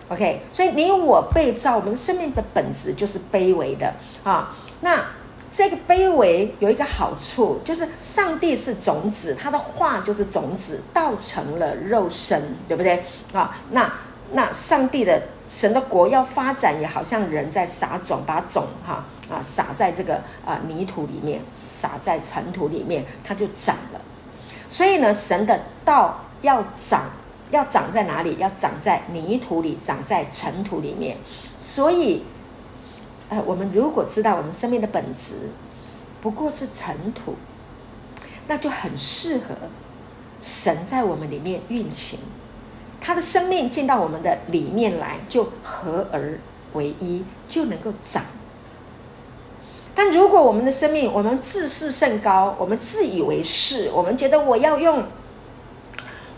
[0.09, 3.93] OK，所以你我被造，我们生命的本质就是卑微的
[4.23, 4.55] 啊。
[4.81, 5.05] 那
[5.51, 13.03] 这个卑微有一个好处，就是上帝是种子，他的话就是种子，道成了肉身，对不对
[13.33, 13.57] 啊？
[13.71, 13.91] 那
[14.31, 23.99] 那上帝的神的国要发展，也好像人在撒种，把种哈啊撒在这个啊泥土里面，撒在尘土里面，它就长了。
[24.69, 27.05] 所以呢，神的道要长，
[27.51, 28.35] 要长在哪里？
[28.39, 31.17] 要长在泥土里，长在尘土里面。
[31.57, 32.23] 所以。
[33.29, 35.49] 呃，我们如果知道我们生命的本质
[36.21, 37.35] 不过是尘土，
[38.47, 39.53] 那就很适合
[40.41, 42.19] 神在我们里面运行，
[43.01, 46.39] 他的生命进到我们的里面来，就合而
[46.71, 48.23] 为一，就能够长。
[49.93, 55.03] 但如果我们的生命，我们自视甚高，我们自以为是，我们觉得我要用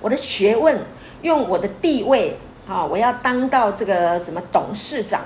[0.01, 0.81] 我的学问，
[1.21, 5.21] 用我的地位啊，我要当到这个什么董事长。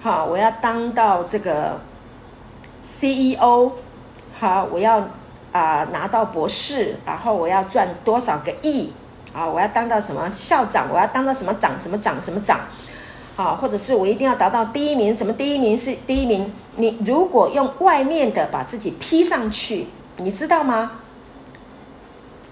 [0.00, 1.80] 好，我要当到这个
[2.82, 3.72] CEO，
[4.38, 5.02] 好，我要
[5.52, 8.92] 啊、拿到博士，然后我要赚多少个亿
[9.32, 9.46] 啊？
[9.46, 10.88] 我要当到什么校长？
[10.92, 11.80] 我要当到什么长？
[11.80, 12.22] 什么长？
[12.22, 12.60] 什么长？
[13.34, 15.16] 好，或者是我一定要达到第一名？
[15.16, 16.52] 什么第一名是第一名？
[16.76, 19.86] 你如果用外面的把自己披上去，
[20.18, 20.92] 你知道吗？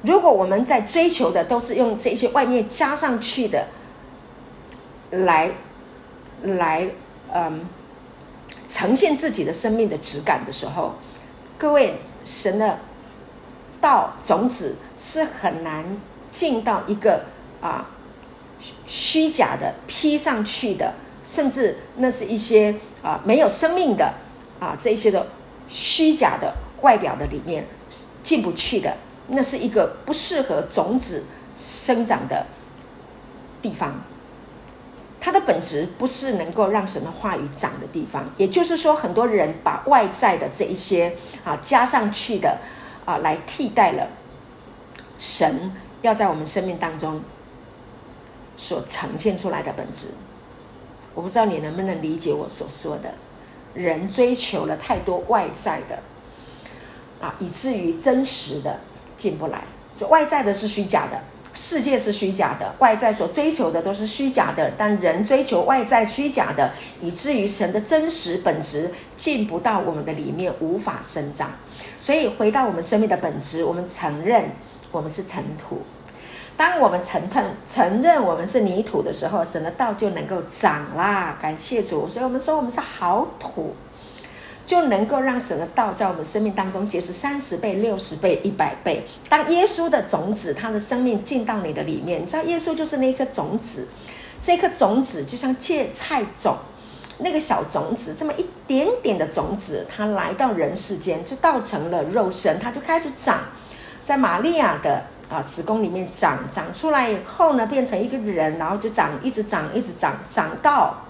[0.05, 3.67] 如果我们在追求的都是用这些外面加上去的，
[5.11, 5.51] 来，
[6.43, 6.89] 来。
[7.37, 7.67] 嗯，
[8.69, 10.95] 呈现自己的生命的质感的时候，
[11.59, 12.79] 各位，神的
[13.81, 15.85] 道种子是很难
[16.31, 17.25] 进到一个
[17.61, 17.91] 啊
[18.87, 20.95] 虚假的披上去的，
[21.25, 24.15] 甚至那是一些啊没有生命的
[24.61, 25.27] 啊这些的
[25.69, 27.67] 虚假的外表的里面
[28.23, 28.97] 进不去的，
[29.29, 31.25] 那是一个不适合种子
[31.57, 32.47] 生长的
[33.63, 33.95] 地方。
[35.21, 42.59] 它的本质不是能够让神的话语长的地方，也就是说，很多人把外在的这一些啊加上去的
[43.07, 44.09] 啊，来替代了
[45.19, 45.73] 神
[46.03, 47.23] 要在我们生命当中
[48.59, 50.09] 所呈现出来的本质。
[51.15, 53.15] 我不知道你能不能理解我所说的，
[53.73, 56.01] 人追求了太多外在的
[57.27, 58.79] 啊，以至于真实的
[59.17, 59.63] 进不来，
[59.97, 61.21] 所以外在的是虚假的。
[61.57, 71.53] 世界是虚假的，外在所追求的都是虚假的，但人追求外在虚假的，以至于神的真实本质进不到我们的里面，无法生长。
[71.97, 74.51] 所以回到我们生命的本质，我们承认
[74.91, 75.83] 我们是尘土。
[76.57, 81.39] 当我们承认承认我们是泥土的时候，神的道就能够长啦。
[81.41, 83.77] 感谢主，所以我们说我们是好土。
[84.67, 89.05] 就能够让神的道在我们生命当中结实三十倍、六十倍、一百倍。
[89.29, 93.87] 当耶稣的种子，他的生命进到你的里面，你知道耶稣就是那一颗种子，
[94.41, 96.57] 这颗种子就像芥菜种，
[97.19, 103.41] 那个小种子，这么一点点的种子，它来到人世间，就道成了肉身，它就开始长，
[104.03, 111.04] 在玛利亚的啊子宫里面长，长出来以后呢，变成一个人，然后就长，一直长，一直长，长到。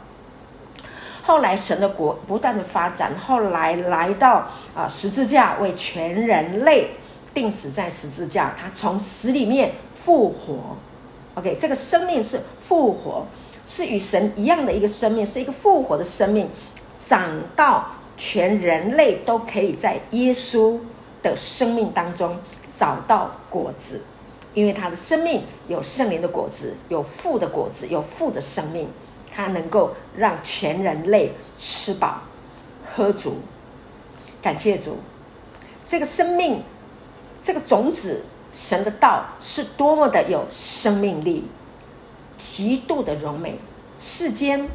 [1.27, 4.47] 后来神的国不断的发展，后来来到
[4.77, 6.89] 啊十字架为全人类
[7.33, 10.77] 钉死在十字架，他从死里面复活。
[11.35, 13.27] OK，这个生命是复活，
[13.64, 16.47] 是与神一样的一个生命，是一个复活的生命，
[17.03, 17.22] 长
[17.57, 17.87] 到
[18.18, 20.79] 全人类都可以在耶稣
[21.22, 22.37] 的生命当中
[22.77, 24.03] 找到果子，
[24.53, 28.87] 因为他的生命有圣灵的果子，有父的果子，有父的生命，
[29.35, 32.20] 他能够让全人类吃饱
[32.87, 33.39] 喝足。
[34.41, 34.99] 感谢主，
[35.89, 36.62] 这个生命，
[37.43, 38.22] 这个种子。
[38.57, 41.43] 神的道是多么的有生命力，
[42.37, 43.59] 极度的荣美，
[43.99, 44.68] 世间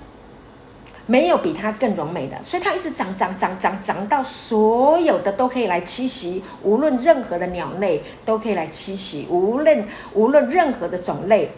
[1.05, 11.49] 没有比它更荣美的，所以它一直长长长长长到所有的都可以来栖息，无论任何的鸟类都可以来栖息，无论无论任何的种类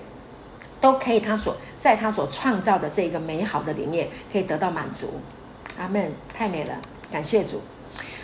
[0.81, 5.07] 都可以，他所在他所创造的这个美好的里面可以得到满足。
[5.77, 6.77] 阿门，太美了，
[7.09, 7.61] 感谢主。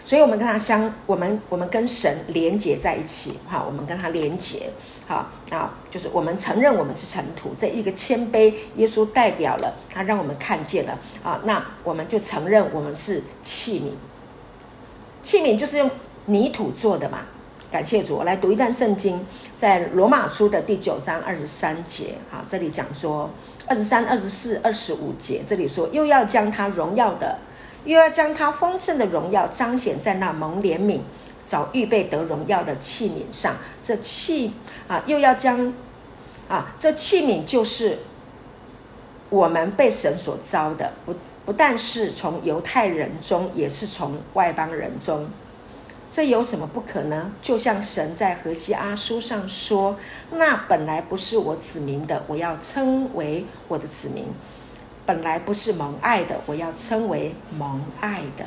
[0.03, 4.69] 所以，我们跟他相，我们我们跟神连结在一起，哈，我们跟他连结，
[5.05, 13.91] 好，啊，就是我们承认我们是尘土，这一个谦卑，耶稣代表了他，让我们看见了，啊，那我们就承认我们是器皿，
[15.21, 15.91] 器皿就是用
[16.25, 17.19] 泥土做的嘛。
[17.77, 19.23] 感谢主，我来读一段圣经，
[19.55, 23.29] 在罗马书的第九章二十三节，哈，这里讲说
[23.67, 27.37] 二十三、二十四、二十五节，这里说又要将他荣耀的。
[27.85, 31.01] 又要将他丰盛的荣耀彰显在那蒙怜悯、
[31.45, 33.55] 早预备得荣耀的器皿上。
[33.79, 34.53] 这器
[34.87, 35.71] 啊，又要将
[36.49, 37.99] 啊，这器皿就是
[39.29, 41.13] 我们被神所召的，不
[41.45, 45.29] 不但是从犹太人中，也是从外邦人中。
[46.09, 47.31] 这有什么不可呢？
[47.41, 49.97] 就像神在何西阿书上说
[50.31, 54.25] ：“那本来不是我子民的，我要称为我的子民。”
[55.05, 58.45] 本来不是蒙爱的，我要称为蒙爱的。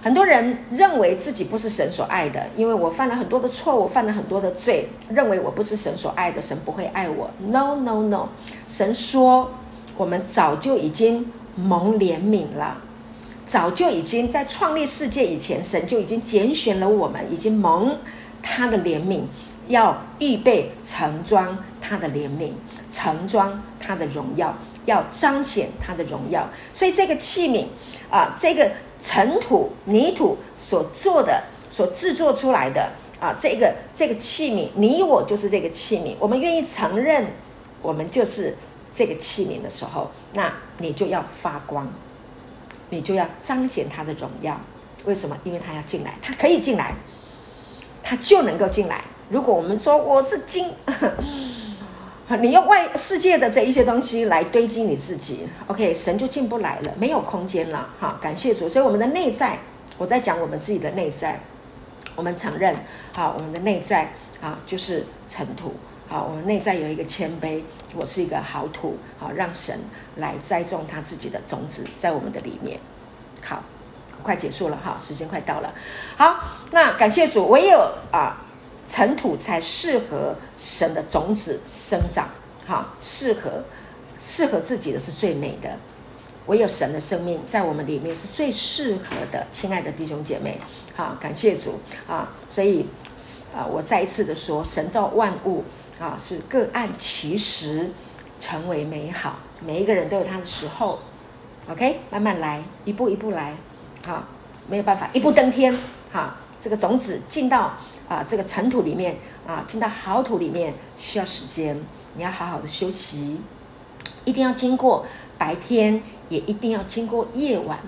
[0.00, 7.28] 很多人认为自己不是神所爱的，因为我犯了很多的错误，犯了很多的罪，认为我不是神所爱的，神不会爱我。
[7.40, 8.28] No No No，
[8.68, 9.50] 神说
[9.96, 12.80] 我们早就已经蒙怜悯了，
[13.48, 17.98] 早就已经在创立世界以前，神就已经拣选了我们，已经蒙
[18.40, 19.22] 他的怜悯，
[19.66, 22.52] 要预备盛装他的怜悯，
[22.88, 24.54] 盛装他的荣耀。
[24.84, 27.66] 要彰显他的荣耀，所以这个器皿
[28.10, 28.70] 啊，这个
[29.02, 32.90] 尘土泥土所做的、所制作出来的
[33.20, 36.14] 啊，这个这个器皿，你我就是这个器皿。
[36.18, 37.26] 我们愿意承认，
[37.82, 38.56] 我们就是
[38.90, 41.86] 这个器皿的时候，那你就要发光，
[42.90, 44.60] 你就要彰显他的荣耀。
[45.04, 45.36] 为什么？
[45.44, 46.94] 因为他要进来，他可以进来，
[48.02, 49.02] 他就能够进来。
[49.30, 50.72] 如果我们说我是金。
[52.42, 57.88] 你用外世界的这一些东西来堆积你自己，OK，神就进不来了，没有空间了。
[57.98, 58.68] 哈，感谢主。
[58.68, 59.58] 所以我们的内在，
[59.96, 61.40] 我在讲我们自己的内在，
[62.14, 62.76] 我们承认，
[63.16, 64.12] 好，我们的内在
[64.42, 65.72] 啊就是尘土，
[66.08, 67.62] 好，我们内在有一个谦卑，
[67.94, 69.78] 我是一个好土，好，让神
[70.16, 72.80] 来栽种他自己的种子在我们的里面。
[73.44, 73.62] 好，
[74.22, 75.74] 快结束了哈，时间快到了。
[76.16, 76.40] 好，
[76.72, 77.78] 那感谢主，唯有
[78.10, 78.44] 啊。
[78.90, 82.26] 尘土才适合神的种子生长，
[82.66, 83.62] 哈，适合
[84.18, 85.76] 适合自己的是最美的。
[86.46, 90.58] 唯有神的生命在我们里面是最适合的，亲爱的弟兄姐妹，
[90.96, 91.78] 好，感谢主
[92.08, 92.30] 啊！
[92.48, 92.86] 所以
[93.54, 95.62] 啊，我再一次的说，神造万物
[95.98, 97.90] 啊，是各按其时
[98.40, 101.00] 成为美好，每一个人都有他的时候。
[101.70, 103.54] OK，慢慢来，一步一步来，
[104.06, 104.26] 啊，
[104.68, 105.76] 没有办法一步登天，
[106.10, 107.72] 好，这个种子进到。
[108.08, 111.78] 啊，这个尘土里面啊，进到好土里面需要时间，
[112.14, 113.38] 你要好好的休息，
[114.24, 115.04] 一定要经过
[115.36, 117.78] 白天，也一定要经过夜晚，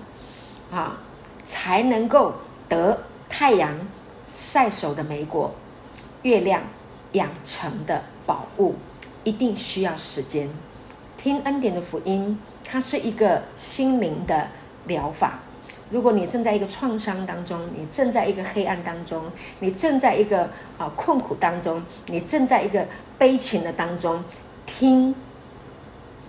[0.69, 0.97] 啊，
[1.43, 2.35] 才能够
[2.69, 3.75] 得太阳
[4.31, 5.51] 晒熟的美果，
[6.21, 6.61] 月亮
[7.13, 8.75] 养成的宝物，
[9.23, 10.49] 一定需要时间。
[11.17, 14.47] 听恩典的福音，它是一个心灵的
[14.87, 15.39] 疗法。
[15.91, 19.25] 如果你正在一个创伤当中，你正在一个黑暗当中，
[19.59, 22.87] 你正在一个啊困苦当中，你正在一个
[23.17, 24.23] 悲情的当中，
[24.65, 25.13] 听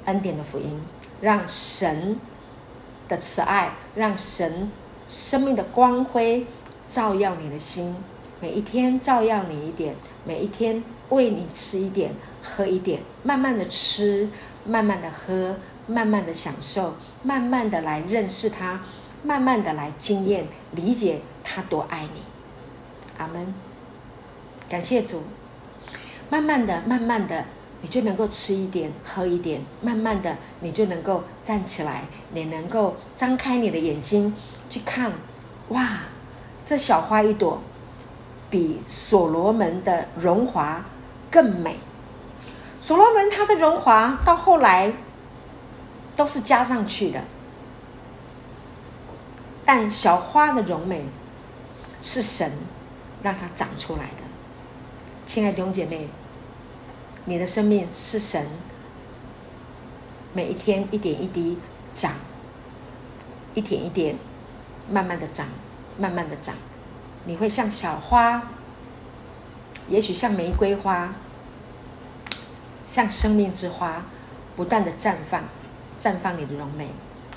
[0.06, 0.82] 恩典的福音，
[1.20, 2.18] 让神
[3.08, 4.68] 的慈爱，让神
[5.06, 6.44] 生命的光辉
[6.88, 7.94] 照耀你的心，
[8.40, 9.94] 每一天照耀你一点，
[10.24, 12.12] 每一天喂你吃一点，
[12.42, 14.28] 喝一点，慢慢的吃，
[14.64, 15.56] 慢慢的喝，
[15.86, 18.80] 慢慢的享受，慢慢的来认识他。
[19.24, 22.22] 慢慢的来经验、理解他多爱你，
[23.18, 23.54] 阿门。
[24.68, 25.22] 感谢主。
[26.28, 27.44] 慢慢的、慢慢的
[27.82, 34.34] 你就能够吃一点、喝一点，慢慢的，你就能够站起来，你能够张开你的眼睛
[34.68, 35.12] 去看，
[35.68, 36.00] 哇，
[36.64, 37.62] 这小花一朵，
[38.52, 40.84] 比所罗门的荣华
[41.28, 41.78] 更美。
[42.78, 44.92] 所罗门他的荣华到后来
[46.14, 47.20] 都是加上去的，
[49.64, 51.06] 但小花的荣美
[52.00, 52.52] 是神
[53.22, 54.22] 让它长出来的。
[55.24, 56.08] 亲爱的弟兄姐妹。
[57.24, 58.44] 你的生命是神
[60.32, 61.56] 每一天一点一滴
[61.94, 62.10] 长，
[63.54, 64.16] 一点一点
[64.90, 65.46] 慢慢的长，
[65.96, 66.56] 慢慢的长，
[67.24, 68.42] 你会像小花，
[69.88, 71.14] 也许像玫瑰花，
[72.86, 74.04] 像生命之花，
[74.56, 75.42] 不断的绽放，
[76.00, 76.88] 绽放你的荣美。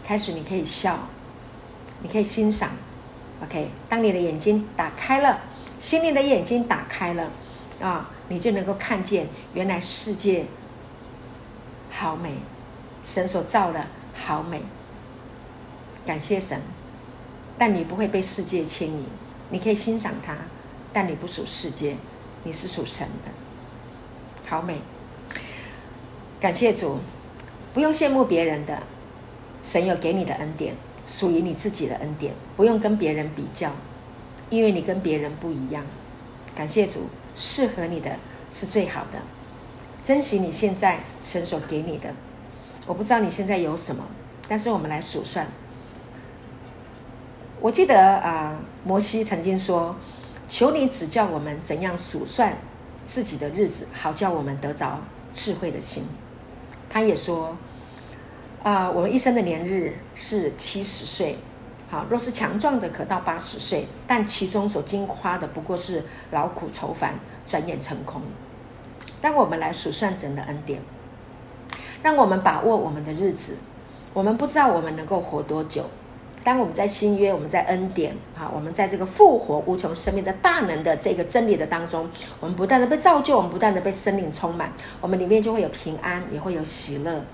[0.04, 1.00] 开始你可以笑，
[2.02, 2.72] 你可以欣赏
[3.44, 3.70] ，OK。
[3.88, 5.42] 当你的眼睛打开了，
[5.80, 7.30] 心灵的眼睛打开了，
[7.82, 8.10] 啊。
[8.28, 10.48] 你就能够看见，原来世界
[11.92, 12.32] 好美，
[13.04, 14.64] 神所造的好美。
[16.08, 16.60] 感谢神，
[17.56, 19.06] 但你不会被世界牵引，
[19.50, 20.36] 你可以欣赏它，
[20.92, 21.96] 但你不属世界，
[22.44, 23.32] 你是属神的。
[24.48, 24.78] 好美，
[26.40, 27.00] 感谢主，
[27.74, 28.82] 不用羡慕别人的，
[29.64, 30.76] 神有给你的恩典，
[31.06, 33.72] 属于你自己的恩典，不用跟别人比较，
[34.50, 35.84] 因为你跟别人不一样。
[36.56, 37.08] 感谢主。
[37.38, 38.16] 适合你的
[38.50, 39.20] 是最好的，
[40.02, 42.14] 珍惜你现在神所给你的。
[42.86, 44.08] 我不知道你现在有什么，
[44.48, 45.46] 但是我们来数算。
[47.66, 49.96] 我记得啊、摩西曾经说
[50.48, 52.56] ：“求你指教我们怎样数算
[53.08, 55.02] 自己的日子，好叫我们得着
[55.34, 56.04] 智慧的心。”
[56.88, 57.58] 他也说
[58.62, 61.40] ：“啊、我们一生的年日是七十岁。”
[61.90, 67.16] 好，若是强壮的，可到八十岁，但其中所经花的不过是劳苦愁烦，
[67.48, 68.22] 转眼成空。
[69.24, 70.80] 让我们来数算神的恩典，
[72.04, 73.58] 让我们把握我们的日子。
[74.14, 75.90] 我们不知道我们能够活多久。
[76.46, 82.08] 当我们在新约，我们在恩典，啊，我们在这个复活无穷生命的大能的这个真理的当中，
[82.40, 84.72] 我们不断的被造就，我们不断的被生命充满，
[85.02, 87.26] 我们里面就会有平安，也会有喜乐。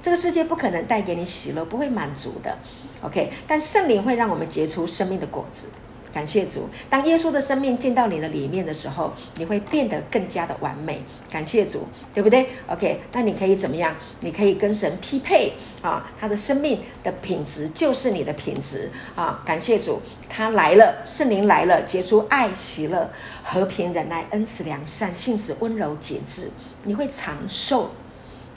[0.00, 2.56] 这个世界不可能带给你喜乐，不会满足的。
[3.02, 5.66] OK，但圣灵会让我们结出生命的果子。
[6.12, 11.02] 感谢主，当耶稣的生命进到你的里面的时候，你会变得更加的完美。
[11.30, 13.94] 感谢主，对不对？OK，那你可以怎么样？
[14.20, 15.52] 你可以跟神匹配
[15.82, 19.40] 啊，他的生命的品质就是你的品质啊。
[19.46, 23.08] 感谢主，他来了，圣灵来了，结出爱、喜乐、
[23.44, 26.50] 和平、忍耐、恩慈、良善、信实、温柔、节制。
[26.82, 27.90] 你会长寿，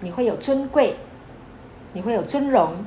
[0.02, 0.96] 你会有尊贵，
[1.94, 2.84] 你会有尊荣。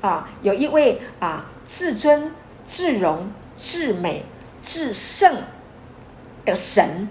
[0.00, 2.32] 啊，有一位啊，至尊、
[2.64, 3.30] 至荣、
[3.60, 4.24] 至美、
[4.62, 5.36] 至圣
[6.46, 7.06] 的神，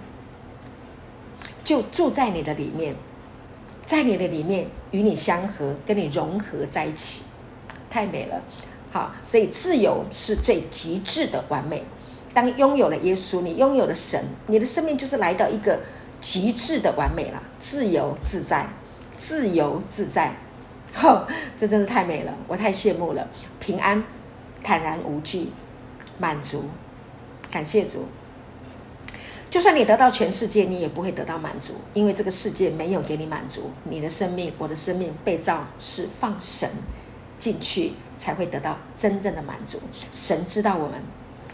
[1.64, 2.95] 就住在你的里面，
[3.86, 7.26] 在你的里面与你相合，跟你融合在一起，
[7.88, 8.41] 太美了。
[8.91, 11.84] 好，所以自由是最极致的完美。
[12.34, 15.80] 当拥有了耶稣，你拥有了神，你的生命就是来到一个
[16.20, 18.68] 极致的完美了，自由自在，
[19.20, 20.34] 自由自在。
[21.04, 23.28] 哦，这真是太美了，我太羡慕了。
[23.60, 24.04] 平安、
[24.64, 25.50] 坦然无惧、
[26.20, 26.66] 满足，
[27.50, 28.06] 感谢主。
[29.50, 33.72] 就算你得到全世界，你也不会得到满足，因为这个世界没有给你满足。
[33.86, 36.70] 你的生命，我的生命被造是放神
[37.40, 39.80] 进去，才会得到真正的满足。
[40.12, 41.02] 神知道我们，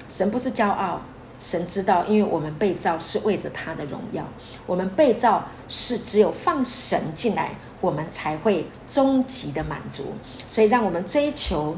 [0.10, 1.00] 神不是骄傲。
[1.38, 4.24] 神知道，因为我们被造是为着他的荣耀，
[4.66, 7.52] 我们被造是只有放神进来，
[7.82, 10.14] 我们才会终极的满足。
[10.48, 11.76] 所以，让我们追求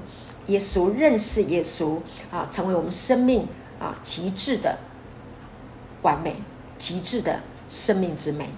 [0.47, 1.99] 耶稣，认识耶稣
[2.31, 3.47] 啊，成为我们生命
[3.79, 4.77] 啊极致的
[6.01, 6.35] 完美，
[6.77, 8.49] 极致的生命之美。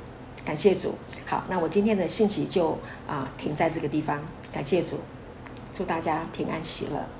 [0.45, 0.95] 感谢主。
[1.25, 2.77] 好，那我今天的信息就
[3.07, 4.19] 啊停在这个地方。
[4.51, 4.99] 感谢主，
[5.73, 7.18] 祝大家平安喜乐。